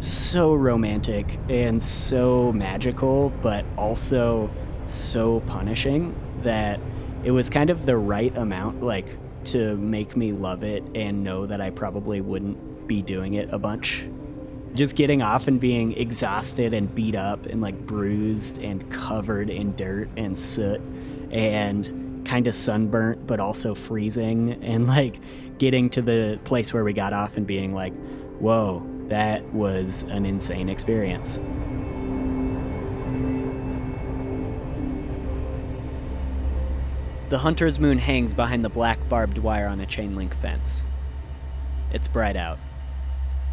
so 0.00 0.54
romantic 0.54 1.38
and 1.50 1.84
so 1.84 2.50
magical, 2.52 3.30
but 3.42 3.66
also 3.76 4.48
so 4.86 5.40
punishing 5.40 6.14
that 6.44 6.80
it 7.24 7.30
was 7.30 7.50
kind 7.50 7.68
of 7.68 7.84
the 7.84 7.96
right 7.96 8.34
amount, 8.36 8.82
like, 8.82 9.06
to 9.44 9.76
make 9.76 10.16
me 10.16 10.32
love 10.32 10.62
it 10.62 10.82
and 10.94 11.22
know 11.22 11.46
that 11.46 11.60
I 11.60 11.70
probably 11.70 12.22
wouldn't 12.22 12.86
be 12.88 13.02
doing 13.02 13.34
it 13.34 13.52
a 13.52 13.58
bunch. 13.58 14.06
Just 14.74 14.96
getting 14.96 15.20
off 15.20 15.46
and 15.46 15.60
being 15.60 15.92
exhausted 15.92 16.72
and 16.72 16.94
beat 16.94 17.14
up 17.14 17.44
and 17.46 17.60
like 17.60 17.78
bruised 17.86 18.58
and 18.58 18.90
covered 18.90 19.50
in 19.50 19.76
dirt 19.76 20.08
and 20.16 20.38
soot 20.38 20.80
and 21.30 22.26
kind 22.26 22.46
of 22.46 22.54
sunburnt, 22.54 23.26
but 23.26 23.40
also 23.40 23.74
freezing, 23.74 24.62
and 24.62 24.86
like 24.86 25.20
getting 25.58 25.90
to 25.90 26.02
the 26.02 26.38
place 26.44 26.72
where 26.72 26.84
we 26.84 26.92
got 26.92 27.12
off 27.12 27.36
and 27.36 27.46
being 27.46 27.74
like, 27.74 27.92
whoa, 28.40 28.82
that 29.08 29.44
was 29.52 30.04
an 30.04 30.26
insane 30.26 30.68
experience. 30.68 31.40
The 37.28 37.38
hunter's 37.38 37.78
moon 37.78 37.98
hangs 37.98 38.32
behind 38.32 38.64
the 38.64 38.70
black 38.70 39.06
barbed 39.08 39.36
wire 39.36 39.66
on 39.66 39.80
a 39.80 39.86
chain 39.86 40.16
link 40.16 40.34
fence. 40.36 40.82
It's 41.92 42.08
bright 42.08 42.36
out. 42.36 42.58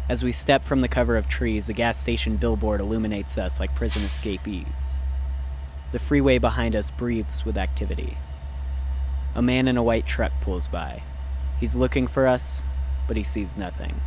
As 0.08 0.22
we 0.22 0.32
step 0.32 0.64
from 0.64 0.80
the 0.80 0.88
cover 0.88 1.16
of 1.16 1.28
trees, 1.28 1.68
a 1.68 1.72
gas 1.72 2.00
station 2.00 2.36
billboard 2.36 2.80
illuminates 2.80 3.36
us 3.36 3.60
like 3.60 3.74
prison 3.74 4.02
escapees. 4.04 4.96
The 5.92 5.98
freeway 5.98 6.38
behind 6.38 6.74
us 6.74 6.90
breathes 6.90 7.44
with 7.44 7.58
activity. 7.58 8.16
A 9.34 9.42
man 9.42 9.68
in 9.68 9.76
a 9.76 9.82
white 9.82 10.06
truck 10.06 10.32
pulls 10.40 10.68
by. 10.68 11.02
He's 11.60 11.74
looking 11.74 12.06
for 12.06 12.26
us, 12.26 12.62
but 13.06 13.16
he 13.16 13.22
sees 13.22 13.56
nothing. 13.56 14.00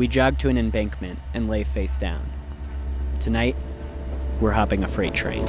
We 0.00 0.08
jog 0.08 0.38
to 0.38 0.48
an 0.48 0.56
embankment 0.56 1.18
and 1.34 1.50
lay 1.50 1.62
face 1.62 1.98
down. 1.98 2.24
Tonight, 3.20 3.54
we're 4.40 4.50
hopping 4.50 4.82
a 4.82 4.88
freight 4.88 5.12
train. 5.12 5.44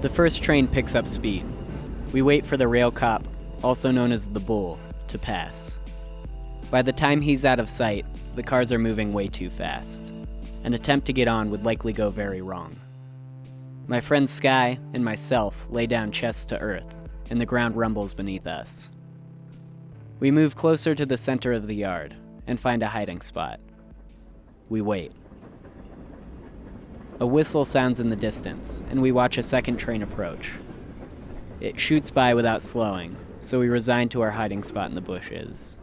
The 0.00 0.08
first 0.10 0.42
train 0.42 0.66
picks 0.66 0.94
up 0.94 1.06
speed. 1.06 1.44
We 2.14 2.22
wait 2.22 2.46
for 2.46 2.56
the 2.56 2.68
rail 2.68 2.90
cop, 2.90 3.22
also 3.62 3.90
known 3.90 4.12
as 4.12 4.24
the 4.24 4.40
Bull, 4.40 4.78
to 5.08 5.18
pass. 5.18 5.78
By 6.70 6.80
the 6.80 6.92
time 6.94 7.20
he's 7.20 7.44
out 7.44 7.60
of 7.60 7.68
sight, 7.68 8.06
the 8.34 8.42
cars 8.42 8.72
are 8.72 8.78
moving 8.78 9.12
way 9.12 9.28
too 9.28 9.50
fast. 9.50 10.10
An 10.62 10.74
attempt 10.74 11.06
to 11.06 11.12
get 11.12 11.28
on 11.28 11.50
would 11.50 11.64
likely 11.64 11.92
go 11.92 12.10
very 12.10 12.42
wrong. 12.42 12.76
My 13.86 14.00
friend 14.00 14.28
Sky 14.28 14.78
and 14.94 15.04
myself 15.04 15.66
lay 15.70 15.86
down 15.86 16.12
chest 16.12 16.48
to 16.50 16.58
earth, 16.60 16.94
and 17.30 17.40
the 17.40 17.46
ground 17.46 17.76
rumbles 17.76 18.14
beneath 18.14 18.46
us. 18.46 18.90
We 20.20 20.30
move 20.30 20.54
closer 20.54 20.94
to 20.94 21.06
the 21.06 21.16
center 21.16 21.52
of 21.52 21.66
the 21.66 21.74
yard 21.74 22.14
and 22.46 22.60
find 22.60 22.82
a 22.82 22.88
hiding 22.88 23.20
spot. 23.20 23.58
We 24.68 24.82
wait. 24.82 25.12
A 27.20 27.26
whistle 27.26 27.64
sounds 27.64 28.00
in 28.00 28.10
the 28.10 28.16
distance, 28.16 28.82
and 28.90 29.00
we 29.00 29.12
watch 29.12 29.38
a 29.38 29.42
second 29.42 29.78
train 29.78 30.02
approach. 30.02 30.52
It 31.60 31.80
shoots 31.80 32.10
by 32.10 32.34
without 32.34 32.62
slowing, 32.62 33.16
so 33.40 33.58
we 33.58 33.68
resign 33.68 34.08
to 34.10 34.20
our 34.20 34.30
hiding 34.30 34.62
spot 34.62 34.88
in 34.88 34.94
the 34.94 35.00
bushes. 35.00 35.78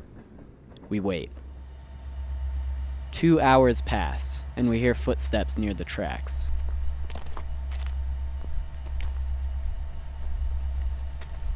We 0.90 1.00
wait. 1.00 1.32
Two 3.18 3.42
hours 3.42 3.82
pass, 3.82 4.46
and 4.56 4.70
we 4.70 4.78
hear 4.78 4.94
footsteps 4.94 5.58
near 5.58 5.74
the 5.74 5.84
tracks. 5.84 6.52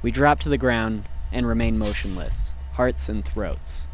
We 0.02 0.10
drop 0.10 0.40
to 0.40 0.50
the 0.50 0.58
ground 0.58 1.04
and 1.32 1.46
remain 1.46 1.78
motionless, 1.78 2.56
hearts 2.74 3.10
and 3.10 3.24
throats. 3.24 3.86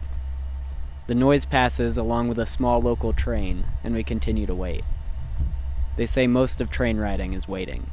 The 1.07 1.15
noise 1.15 1.43
passes 1.43 1.97
along 1.97 2.29
with 2.29 2.39
a 2.39 2.45
small 2.45 2.81
local 2.81 3.11
train, 3.11 3.65
and 3.83 3.93
we 3.93 4.01
continue 4.01 4.45
to 4.45 4.55
wait. 4.55 4.85
They 5.97 6.05
say 6.05 6.25
most 6.25 6.61
of 6.61 6.71
train 6.71 6.95
riding 6.95 7.33
is 7.33 7.49
waiting. 7.49 7.91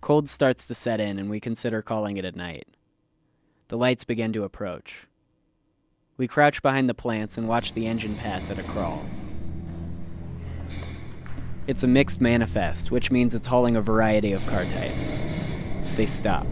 Cold 0.00 0.28
starts 0.28 0.68
to 0.68 0.74
set 0.76 1.00
in, 1.00 1.18
and 1.18 1.28
we 1.28 1.40
consider 1.40 1.82
calling 1.82 2.16
it 2.16 2.24
a 2.24 2.30
night. 2.30 2.68
The 3.66 3.76
lights 3.76 4.04
begin 4.04 4.32
to 4.34 4.44
approach. 4.44 5.08
We 6.20 6.28
crouch 6.28 6.60
behind 6.60 6.86
the 6.86 6.92
plants 6.92 7.38
and 7.38 7.48
watch 7.48 7.72
the 7.72 7.86
engine 7.86 8.14
pass 8.14 8.50
at 8.50 8.58
a 8.58 8.62
crawl. 8.62 9.02
It's 11.66 11.82
a 11.82 11.86
mixed 11.86 12.20
manifest, 12.20 12.90
which 12.90 13.10
means 13.10 13.34
it's 13.34 13.46
hauling 13.46 13.74
a 13.74 13.80
variety 13.80 14.32
of 14.32 14.46
car 14.46 14.66
types. 14.66 15.18
They 15.96 16.04
stop. 16.04 16.46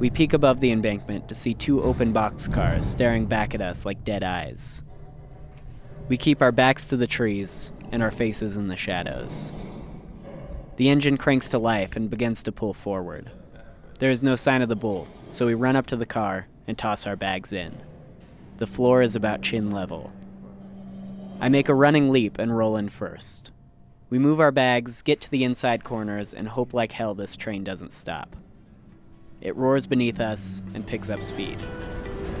We 0.00 0.10
peek 0.10 0.32
above 0.32 0.58
the 0.58 0.72
embankment 0.72 1.28
to 1.28 1.36
see 1.36 1.54
two 1.54 1.80
open 1.80 2.12
box 2.12 2.48
cars 2.48 2.84
staring 2.84 3.26
back 3.26 3.54
at 3.54 3.60
us 3.60 3.86
like 3.86 4.02
dead 4.02 4.24
eyes. 4.24 4.82
We 6.08 6.16
keep 6.16 6.42
our 6.42 6.50
backs 6.50 6.86
to 6.86 6.96
the 6.96 7.06
trees 7.06 7.70
and 7.92 8.02
our 8.02 8.10
faces 8.10 8.56
in 8.56 8.66
the 8.66 8.76
shadows. 8.76 9.52
The 10.76 10.88
engine 10.88 11.18
cranks 11.18 11.50
to 11.50 11.58
life 11.60 11.94
and 11.94 12.10
begins 12.10 12.42
to 12.42 12.50
pull 12.50 12.74
forward. 12.74 13.30
There 14.00 14.10
is 14.10 14.24
no 14.24 14.34
sign 14.34 14.60
of 14.60 14.68
the 14.68 14.74
bull, 14.74 15.06
so 15.28 15.46
we 15.46 15.54
run 15.54 15.76
up 15.76 15.86
to 15.86 15.96
the 15.96 16.04
car 16.04 16.48
and 16.66 16.76
toss 16.76 17.06
our 17.06 17.16
bags 17.16 17.52
in. 17.52 17.80
The 18.58 18.66
floor 18.66 19.02
is 19.02 19.14
about 19.14 19.42
chin 19.42 19.70
level. 19.70 20.12
I 21.40 21.48
make 21.48 21.68
a 21.68 21.74
running 21.74 22.10
leap 22.10 22.38
and 22.38 22.56
roll 22.56 22.76
in 22.76 22.88
first. 22.88 23.50
We 24.08 24.18
move 24.18 24.40
our 24.40 24.52
bags, 24.52 25.02
get 25.02 25.20
to 25.22 25.30
the 25.30 25.44
inside 25.44 25.84
corners, 25.84 26.32
and 26.32 26.48
hope 26.48 26.72
like 26.72 26.92
hell 26.92 27.14
this 27.14 27.36
train 27.36 27.64
doesn't 27.64 27.92
stop. 27.92 28.36
It 29.40 29.56
roars 29.56 29.86
beneath 29.86 30.20
us 30.20 30.62
and 30.74 30.86
picks 30.86 31.10
up 31.10 31.22
speed. 31.22 31.62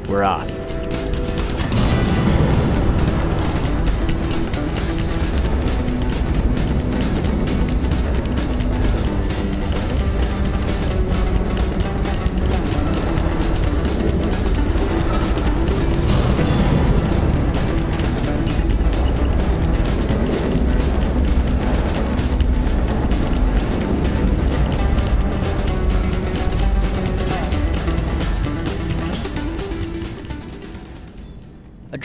We're 0.08 0.24
off. 0.24 0.85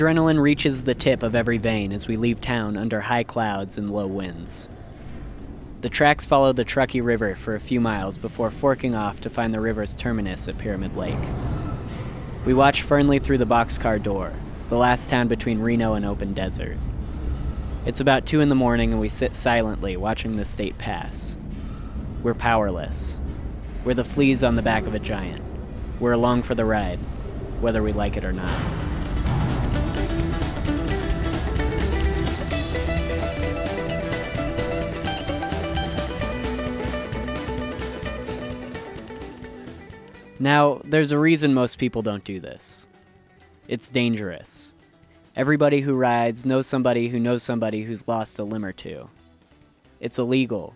Adrenaline 0.01 0.41
reaches 0.41 0.81
the 0.81 0.95
tip 0.95 1.21
of 1.21 1.35
every 1.35 1.59
vein 1.59 1.91
as 1.91 2.07
we 2.07 2.17
leave 2.17 2.41
town 2.41 2.75
under 2.75 3.01
high 3.01 3.23
clouds 3.23 3.77
and 3.77 3.91
low 3.91 4.07
winds. 4.07 4.67
The 5.81 5.89
tracks 5.89 6.25
follow 6.25 6.53
the 6.53 6.63
Truckee 6.63 7.01
River 7.01 7.35
for 7.35 7.53
a 7.53 7.59
few 7.59 7.79
miles 7.79 8.17
before 8.17 8.49
forking 8.49 8.95
off 8.95 9.21
to 9.21 9.29
find 9.29 9.53
the 9.53 9.59
river's 9.59 9.93
terminus 9.93 10.47
at 10.47 10.57
Pyramid 10.57 10.97
Lake. 10.97 11.19
We 12.47 12.55
watch 12.55 12.81
Fernley 12.81 13.19
through 13.19 13.37
the 13.37 13.45
boxcar 13.45 14.01
door, 14.01 14.33
the 14.69 14.75
last 14.75 15.11
town 15.11 15.27
between 15.27 15.59
Reno 15.59 15.93
and 15.93 16.03
open 16.03 16.33
desert. 16.33 16.79
It's 17.85 18.01
about 18.01 18.25
2 18.25 18.41
in 18.41 18.49
the 18.49 18.55
morning 18.55 18.93
and 18.93 18.99
we 18.99 19.09
sit 19.09 19.35
silently 19.35 19.97
watching 19.97 20.35
the 20.35 20.45
state 20.45 20.79
pass. 20.79 21.37
We're 22.23 22.33
powerless. 22.33 23.19
We're 23.85 23.93
the 23.93 24.03
fleas 24.03 24.43
on 24.43 24.55
the 24.55 24.63
back 24.63 24.87
of 24.87 24.95
a 24.95 24.99
giant. 24.99 25.43
We're 25.99 26.13
along 26.13 26.41
for 26.41 26.55
the 26.55 26.65
ride, 26.65 26.97
whether 27.59 27.83
we 27.83 27.93
like 27.93 28.17
it 28.17 28.25
or 28.25 28.31
not. 28.31 28.90
Now, 40.41 40.81
there's 40.83 41.11
a 41.11 41.19
reason 41.19 41.53
most 41.53 41.77
people 41.77 42.01
don't 42.01 42.23
do 42.23 42.39
this. 42.39 42.87
It's 43.67 43.89
dangerous. 43.89 44.73
Everybody 45.35 45.81
who 45.81 45.93
rides 45.93 46.45
knows 46.45 46.65
somebody 46.65 47.09
who 47.09 47.19
knows 47.19 47.43
somebody 47.43 47.83
who's 47.83 48.07
lost 48.07 48.39
a 48.39 48.43
limb 48.43 48.65
or 48.65 48.71
two. 48.71 49.07
It's 49.99 50.17
illegal. 50.17 50.73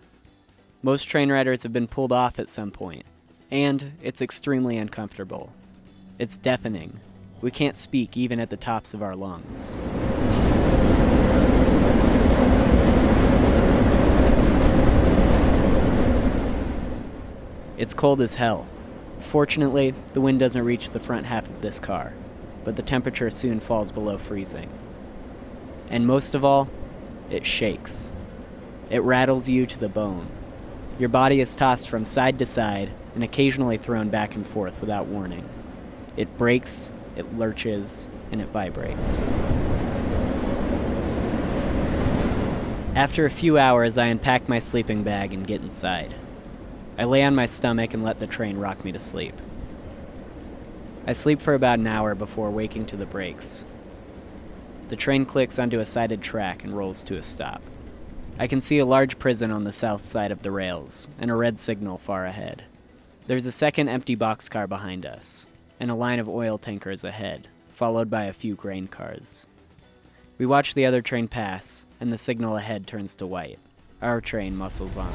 Most 0.84 1.06
train 1.06 1.32
riders 1.32 1.64
have 1.64 1.72
been 1.72 1.88
pulled 1.88 2.12
off 2.12 2.38
at 2.38 2.48
some 2.48 2.70
point, 2.70 3.04
and 3.50 3.90
it's 4.00 4.22
extremely 4.22 4.76
uncomfortable. 4.76 5.52
It's 6.20 6.36
deafening. 6.36 7.00
We 7.40 7.50
can't 7.50 7.76
speak 7.76 8.16
even 8.16 8.38
at 8.38 8.50
the 8.50 8.56
tops 8.56 8.94
of 8.94 9.02
our 9.02 9.16
lungs. 9.16 9.76
It's 17.76 17.94
cold 17.94 18.20
as 18.20 18.36
hell. 18.36 18.68
Fortunately, 19.26 19.92
the 20.14 20.20
wind 20.20 20.38
doesn't 20.38 20.64
reach 20.64 20.90
the 20.90 21.00
front 21.00 21.26
half 21.26 21.48
of 21.48 21.60
this 21.60 21.80
car, 21.80 22.14
but 22.64 22.76
the 22.76 22.82
temperature 22.82 23.28
soon 23.28 23.58
falls 23.58 23.90
below 23.90 24.18
freezing. 24.18 24.70
And 25.90 26.06
most 26.06 26.34
of 26.34 26.44
all, 26.44 26.68
it 27.28 27.44
shakes. 27.44 28.10
It 28.88 29.02
rattles 29.02 29.48
you 29.48 29.66
to 29.66 29.78
the 29.78 29.88
bone. 29.88 30.28
Your 30.98 31.08
body 31.08 31.40
is 31.40 31.56
tossed 31.56 31.88
from 31.88 32.06
side 32.06 32.38
to 32.38 32.46
side 32.46 32.90
and 33.14 33.24
occasionally 33.24 33.78
thrown 33.78 34.10
back 34.10 34.36
and 34.36 34.46
forth 34.46 34.80
without 34.80 35.06
warning. 35.06 35.46
It 36.16 36.38
brakes, 36.38 36.92
it 37.16 37.36
lurches, 37.36 38.08
and 38.30 38.40
it 38.40 38.48
vibrates. 38.48 39.22
After 42.94 43.26
a 43.26 43.30
few 43.30 43.58
hours, 43.58 43.98
I 43.98 44.06
unpack 44.06 44.48
my 44.48 44.60
sleeping 44.60 45.02
bag 45.02 45.34
and 45.34 45.46
get 45.46 45.60
inside. 45.60 46.14
I 46.98 47.04
lay 47.04 47.22
on 47.22 47.34
my 47.34 47.46
stomach 47.46 47.94
and 47.94 48.02
let 48.02 48.18
the 48.18 48.26
train 48.26 48.56
rock 48.56 48.84
me 48.84 48.92
to 48.92 49.00
sleep. 49.00 49.34
I 51.06 51.12
sleep 51.12 51.40
for 51.40 51.54
about 51.54 51.78
an 51.78 51.86
hour 51.86 52.14
before 52.14 52.50
waking 52.50 52.86
to 52.86 52.96
the 52.96 53.06
brakes. 53.06 53.64
The 54.88 54.96
train 54.96 55.26
clicks 55.26 55.58
onto 55.58 55.80
a 55.80 55.86
sided 55.86 56.22
track 56.22 56.64
and 56.64 56.76
rolls 56.76 57.02
to 57.04 57.16
a 57.16 57.22
stop. 57.22 57.62
I 58.38 58.46
can 58.46 58.62
see 58.62 58.78
a 58.78 58.86
large 58.86 59.18
prison 59.18 59.50
on 59.50 59.64
the 59.64 59.72
south 59.72 60.10
side 60.10 60.30
of 60.30 60.42
the 60.42 60.50
rails 60.50 61.08
and 61.18 61.30
a 61.30 61.34
red 61.34 61.58
signal 61.58 61.98
far 61.98 62.26
ahead. 62.26 62.64
There's 63.26 63.46
a 63.46 63.52
second 63.52 63.88
empty 63.88 64.16
boxcar 64.16 64.68
behind 64.68 65.04
us, 65.04 65.46
and 65.80 65.90
a 65.90 65.94
line 65.94 66.20
of 66.20 66.28
oil 66.28 66.58
tankers 66.58 67.02
ahead, 67.02 67.48
followed 67.74 68.08
by 68.08 68.24
a 68.24 68.32
few 68.32 68.54
grain 68.54 68.86
cars. 68.86 69.46
We 70.38 70.46
watch 70.46 70.74
the 70.74 70.86
other 70.86 71.02
train 71.02 71.28
pass, 71.28 71.86
and 72.00 72.12
the 72.12 72.18
signal 72.18 72.56
ahead 72.56 72.86
turns 72.86 73.14
to 73.16 73.26
white. 73.26 73.58
Our 74.02 74.20
train 74.20 74.54
muscles 74.54 74.96
on. 74.96 75.12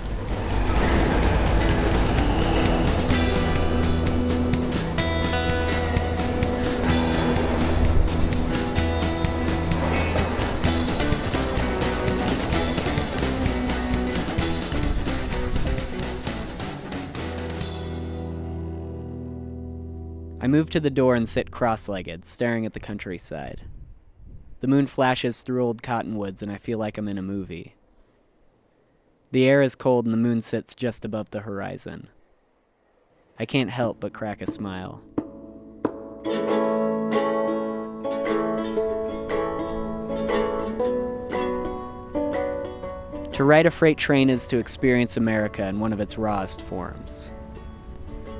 Move 20.52 20.70
to 20.70 20.82
the 20.82 20.90
door 20.90 21.16
and 21.16 21.28
sit 21.30 21.50
cross 21.50 21.88
legged, 21.88 22.26
staring 22.26 22.66
at 22.66 22.74
the 22.74 22.80
countryside. 22.80 23.62
The 24.60 24.68
moon 24.68 24.86
flashes 24.86 25.42
through 25.42 25.64
old 25.64 25.82
cottonwoods, 25.82 26.42
and 26.44 26.52
I 26.52 26.58
feel 26.58 26.78
like 26.78 26.98
I'm 26.98 27.08
in 27.08 27.18
a 27.18 27.24
movie. 27.24 27.76
The 29.32 29.48
air 29.48 29.62
is 29.62 29.76
cold, 29.76 30.06
and 30.06 30.14
the 30.14 30.18
moon 30.18 30.42
sits 30.42 30.76
just 30.76 31.06
above 31.06 31.32
the 31.32 31.40
horizon. 31.40 32.10
I 33.40 33.46
can't 33.46 33.70
help 33.70 34.02
but 34.02 34.14
crack 34.14 34.42
a 34.42 34.52
smile. 34.52 35.02
To 43.32 43.44
ride 43.46 43.66
a 43.66 43.72
freight 43.72 43.98
train 43.98 44.30
is 44.30 44.46
to 44.48 44.60
experience 44.60 45.16
America 45.16 45.66
in 45.66 45.80
one 45.80 45.94
of 45.94 46.02
its 46.02 46.18
rawest 46.18 46.62
forms. 46.62 47.32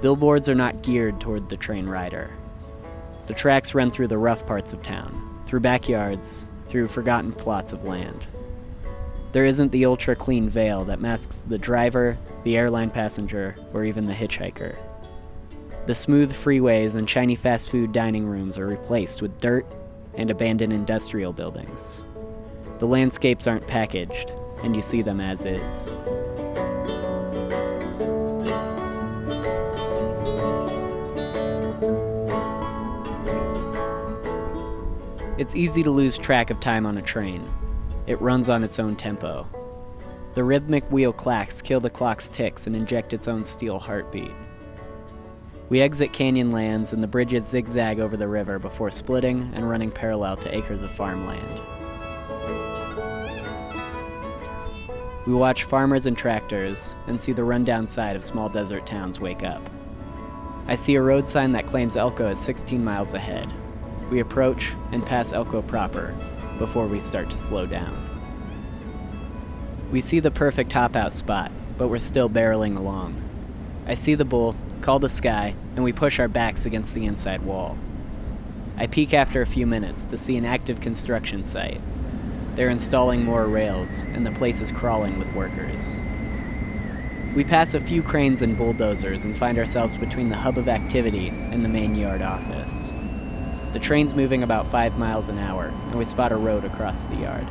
Billboards 0.02 0.50
are 0.50 0.56
not 0.56 0.82
geared 0.82 1.20
toward 1.20 1.48
the 1.48 1.58
train 1.58 1.86
rider. 1.86 2.32
The 3.28 3.36
tracks 3.36 3.76
run 3.76 3.92
through 3.92 4.08
the 4.08 4.18
rough 4.18 4.48
parts 4.48 4.74
of 4.74 4.82
town, 4.82 5.44
through 5.46 5.60
backyards, 5.60 6.48
through 6.68 6.88
forgotten 6.88 7.32
plots 7.32 7.72
of 7.72 7.86
land. 7.86 8.26
There 9.32 9.46
isn't 9.46 9.72
the 9.72 9.86
ultra 9.86 10.16
clean 10.16 10.50
veil 10.50 10.84
that 10.86 11.02
masks 11.02 11.42
the 11.48 11.58
driver, 11.58 12.18
the 12.44 12.58
airline 12.58 12.90
passenger, 12.90 13.56
or 13.74 13.86
even 13.86 14.06
the 14.06 14.14
hitchhiker. 14.14 14.76
The 15.86 15.96
smooth 15.96 16.34
freeways 16.34 16.96
and 16.96 17.10
shiny 17.10 17.36
fast 17.36 17.70
food 17.70 17.92
dining 17.92 18.26
rooms 18.26 18.58
are 18.58 18.68
replaced 18.68 19.22
with 19.22 19.40
dirt 19.40 19.66
and 20.16 20.32
abandoned 20.32 20.74
industrial 20.74 21.32
buildings. 21.32 22.02
The 22.80 22.88
landscapes 22.88 23.46
aren't 23.46 23.68
packaged, 23.68 24.32
and 24.64 24.76
you 24.76 24.82
see 24.82 25.02
them 25.02 25.22
as 25.22 25.46
is. 25.46 25.92
It's 35.38 35.56
easy 35.56 35.82
to 35.84 35.92
lose 35.92 36.18
track 36.18 36.50
of 36.50 36.60
time 36.60 36.86
on 36.86 36.98
a 36.98 37.02
train. 37.02 37.48
It 38.06 38.20
runs 38.20 38.50
on 38.50 38.66
its 38.66 38.80
own 38.80 38.98
tempo. 38.98 39.48
The 40.34 40.44
rhythmic 40.44 40.84
wheel 40.92 41.14
clacks 41.14 41.62
kill 41.62 41.80
the 41.80 41.90
clock's 41.90 42.28
ticks 42.28 42.68
and 42.68 42.76
inject 42.76 43.14
its 43.14 43.30
own 43.30 43.46
steel 43.46 43.80
heartbeat. 43.80 44.34
We 45.70 45.80
exit 45.80 46.12
Canyonlands 46.12 46.92
and 46.92 47.02
the 47.02 47.08
bridges 47.08 47.48
zigzag 47.48 48.02
over 48.02 48.18
the 48.18 48.28
river 48.28 48.60
before 48.60 48.92
splitting 48.92 49.50
and 49.54 49.70
running 49.70 49.90
parallel 49.90 50.36
to 50.36 50.54
acres 50.54 50.84
of 50.84 50.92
farmland. 50.92 51.62
We 55.26 55.34
watch 55.34 55.64
farmers 55.64 56.08
and 56.08 56.18
tractors 56.18 56.94
and 57.08 57.22
see 57.22 57.32
the 57.32 57.46
rundown 57.46 57.88
side 57.88 58.18
of 58.18 58.24
small 58.26 58.50
desert 58.50 58.86
towns 58.86 59.22
wake 59.22 59.44
up. 59.44 59.62
I 60.68 60.76
see 60.76 60.96
a 60.96 61.02
road 61.02 61.30
sign 61.30 61.54
that 61.54 61.68
claims 61.68 61.96
Elko 61.96 62.28
is 62.28 62.40
16 62.40 62.84
miles 62.84 63.14
ahead, 63.14 63.48
we 64.12 64.20
approach 64.20 64.74
and 64.92 65.06
pass 65.06 65.32
Elko 65.32 65.62
proper 65.62 66.14
before 66.60 66.86
we 66.86 67.00
start 67.00 67.30
to 67.30 67.38
slow 67.38 67.66
down. 67.66 67.98
We 69.90 70.02
see 70.02 70.20
the 70.20 70.30
perfect 70.30 70.74
hop 70.74 70.96
out 70.98 71.14
spot, 71.14 71.50
but 71.78 71.88
we're 71.88 71.98
still 71.98 72.30
barreling 72.30 72.78
along. 72.78 73.20
I 73.88 73.96
see 73.96 74.14
the 74.14 74.26
bull, 74.26 74.56
call 74.82 75.00
the 75.00 75.10
sky, 75.10 75.56
and 75.76 75.84
we 75.84 75.94
push 75.94 76.20
our 76.20 76.28
backs 76.28 76.66
against 76.66 76.94
the 76.94 77.06
inside 77.06 77.42
wall. 77.44 77.78
I 78.78 78.88
peek 78.88 79.14
after 79.14 79.42
a 79.42 79.48
few 79.48 79.66
minutes 79.66 80.06
to 80.06 80.18
see 80.18 80.36
an 80.38 80.46
active 80.46 80.82
construction 80.82 81.46
site. 81.46 81.82
They're 82.56 82.70
installing 82.70 83.24
more 83.24 83.48
rails, 83.48 84.04
and 84.14 84.26
the 84.26 84.32
place 84.32 84.60
is 84.60 84.74
crawling 84.74 85.20
with 85.20 85.34
workers. 85.34 86.02
We 87.34 87.46
pass 87.46 87.76
a 87.76 87.80
few 87.80 88.04
cranes 88.04 88.42
and 88.42 88.58
bulldozers 88.58 89.24
and 89.24 89.38
find 89.38 89.58
ourselves 89.58 89.96
between 89.96 90.28
the 90.28 90.36
hub 90.36 90.58
of 90.58 90.68
activity 90.68 91.30
and 91.30 91.64
the 91.64 91.70
main 91.70 91.96
yard 91.96 92.22
office. 92.22 92.94
The 93.74 93.80
train's 93.80 94.14
moving 94.14 94.44
about 94.44 94.68
five 94.68 94.98
miles 94.98 95.30
an 95.30 95.40
hour, 95.40 95.66
and 95.66 95.96
we 95.96 96.04
spot 96.04 96.34
a 96.34 96.36
road 96.36 96.66
across 96.66 97.06
the 97.06 97.16
yard. 97.16 97.48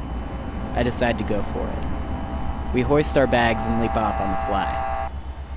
I 0.75 0.83
decide 0.83 1.17
to 1.19 1.25
go 1.25 1.43
for 1.43 1.67
it. 1.67 2.75
We 2.75 2.83
hoist 2.83 3.17
our 3.17 3.27
bags 3.27 3.65
and 3.65 3.81
leap 3.81 3.97
off 3.97 4.21
on 4.21 4.31
the 4.31 4.47
fly. 4.47 5.11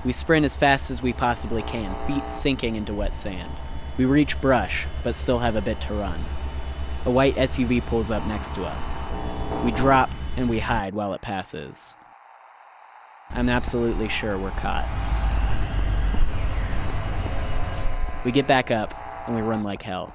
We 0.04 0.12
sprint 0.12 0.46
as 0.46 0.56
fast 0.56 0.90
as 0.90 1.02
we 1.02 1.12
possibly 1.12 1.62
can, 1.62 1.94
feet 2.06 2.24
sinking 2.32 2.76
into 2.76 2.94
wet 2.94 3.12
sand. 3.12 3.52
We 3.98 4.06
reach 4.06 4.40
brush, 4.40 4.86
but 5.02 5.14
still 5.14 5.38
have 5.38 5.54
a 5.54 5.60
bit 5.60 5.80
to 5.82 5.94
run. 5.94 6.18
A 7.04 7.10
white 7.10 7.36
SUV 7.36 7.84
pulls 7.86 8.10
up 8.10 8.26
next 8.26 8.54
to 8.54 8.64
us. 8.64 9.02
We 9.64 9.70
drop 9.70 10.10
and 10.36 10.48
we 10.48 10.58
hide 10.58 10.94
while 10.94 11.12
it 11.12 11.20
passes. 11.20 11.94
I'm 13.30 13.48
absolutely 13.48 14.08
sure 14.08 14.38
we're 14.38 14.50
caught. 14.50 14.88
We 18.24 18.32
get 18.32 18.46
back 18.46 18.70
up 18.70 18.94
and 19.26 19.36
we 19.36 19.42
run 19.42 19.62
like 19.62 19.82
hell. 19.82 20.14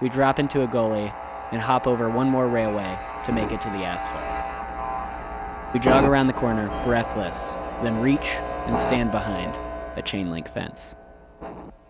We 0.00 0.08
drop 0.08 0.38
into 0.38 0.62
a 0.62 0.66
gully 0.66 1.12
and 1.52 1.60
hop 1.60 1.86
over 1.86 2.10
one 2.10 2.28
more 2.28 2.48
railway 2.48 2.98
to 3.26 3.32
make 3.32 3.52
it 3.52 3.60
to 3.60 3.68
the 3.68 3.84
asphalt. 3.84 5.72
We 5.72 5.78
jog 5.80 6.04
around 6.04 6.26
the 6.26 6.32
corner, 6.32 6.66
breathless, 6.84 7.52
then 7.82 8.00
reach 8.00 8.34
and 8.66 8.80
stand 8.80 9.12
behind 9.12 9.56
a 9.96 10.02
chain 10.02 10.30
link 10.30 10.48
fence. 10.48 10.96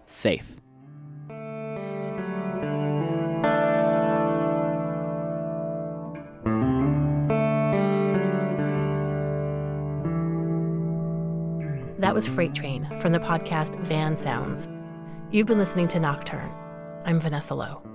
Safe. 0.06 0.44
That 11.98 12.14
was 12.14 12.26
Freight 12.26 12.54
Train 12.54 12.86
from 13.00 13.12
the 13.12 13.18
podcast 13.18 13.76
Van 13.80 14.18
Sounds. 14.18 14.68
You've 15.30 15.46
been 15.46 15.58
listening 15.58 15.88
to 15.88 15.98
Nocturne. 15.98 16.52
I'm 17.06 17.18
Vanessa 17.18 17.54
Lowe. 17.54 17.93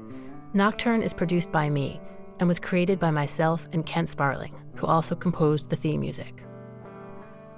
Nocturne 0.54 1.04
is 1.04 1.14
produced 1.14 1.52
by 1.52 1.70
me 1.70 2.02
and 2.40 2.48
was 2.48 2.60
created 2.60 2.98
by 2.98 3.12
myself 3.12 3.68
and 3.72 3.86
Kent 3.86 4.10
Sparling, 4.10 4.56
who 4.76 4.88
also 4.88 5.16
composed 5.16 5.70
the 5.70 5.76
theme 5.76 6.02
music. 6.02 6.44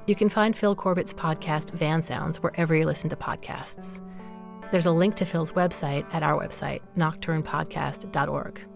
You 0.07 0.15
can 0.15 0.27
find 0.27 0.55
Phil 0.55 0.75
Corbett's 0.75 1.13
podcast 1.13 1.71
Van 1.71 2.03
Sounds 2.03 2.43
wherever 2.43 2.75
you 2.75 2.85
listen 2.85 3.09
to 3.11 3.15
podcasts. 3.15 4.01
There's 4.71 4.87
a 4.87 4.91
link 4.91 5.15
to 5.15 5.25
Phil's 5.25 5.53
website 5.53 6.11
at 6.13 6.23
our 6.23 6.37
website, 6.37 6.81
nocturnepodcast.org. 6.97 8.67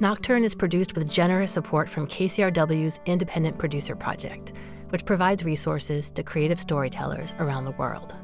Nocturne 0.00 0.44
is 0.44 0.54
produced 0.54 0.94
with 0.94 1.08
generous 1.08 1.52
support 1.52 1.90
from 1.90 2.06
KCRW's 2.06 3.00
Independent 3.04 3.58
Producer 3.58 3.94
Project, 3.94 4.52
which 4.88 5.04
provides 5.04 5.44
resources 5.44 6.10
to 6.12 6.22
creative 6.22 6.58
storytellers 6.58 7.34
around 7.38 7.64
the 7.64 7.72
world. 7.72 8.14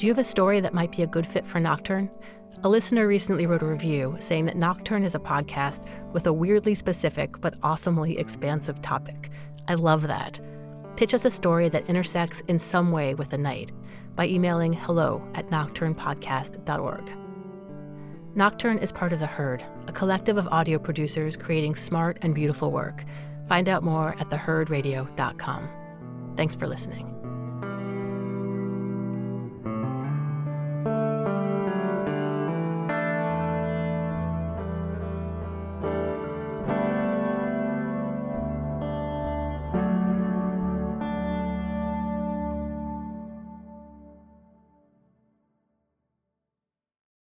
Do 0.00 0.06
you 0.06 0.14
have 0.14 0.18
a 0.18 0.24
story 0.24 0.60
that 0.60 0.72
might 0.72 0.92
be 0.92 1.02
a 1.02 1.06
good 1.06 1.26
fit 1.26 1.44
for 1.44 1.60
Nocturne? 1.60 2.10
A 2.64 2.68
listener 2.70 3.06
recently 3.06 3.46
wrote 3.46 3.60
a 3.60 3.66
review 3.66 4.16
saying 4.18 4.46
that 4.46 4.56
Nocturne 4.56 5.04
is 5.04 5.14
a 5.14 5.18
podcast 5.18 5.84
with 6.14 6.26
a 6.26 6.32
weirdly 6.32 6.74
specific 6.74 7.38
but 7.42 7.58
awesomely 7.62 8.18
expansive 8.18 8.80
topic. 8.80 9.30
I 9.68 9.74
love 9.74 10.06
that. 10.06 10.40
Pitch 10.96 11.12
us 11.12 11.26
a 11.26 11.30
story 11.30 11.68
that 11.68 11.86
intersects 11.86 12.40
in 12.48 12.58
some 12.58 12.92
way 12.92 13.14
with 13.14 13.28
the 13.28 13.36
night 13.36 13.72
by 14.16 14.26
emailing 14.26 14.72
hello 14.72 15.22
at 15.34 15.50
nocturnepodcast.org. 15.50 17.12
Nocturne 18.34 18.78
is 18.78 18.92
part 18.92 19.12
of 19.12 19.20
The 19.20 19.26
Herd, 19.26 19.62
a 19.86 19.92
collective 19.92 20.38
of 20.38 20.48
audio 20.48 20.78
producers 20.78 21.36
creating 21.36 21.74
smart 21.74 22.16
and 22.22 22.34
beautiful 22.34 22.70
work. 22.70 23.04
Find 23.50 23.68
out 23.68 23.82
more 23.82 24.16
at 24.18 24.30
theherdradio.com. 24.30 25.68
Thanks 26.38 26.54
for 26.54 26.66
listening. 26.66 27.19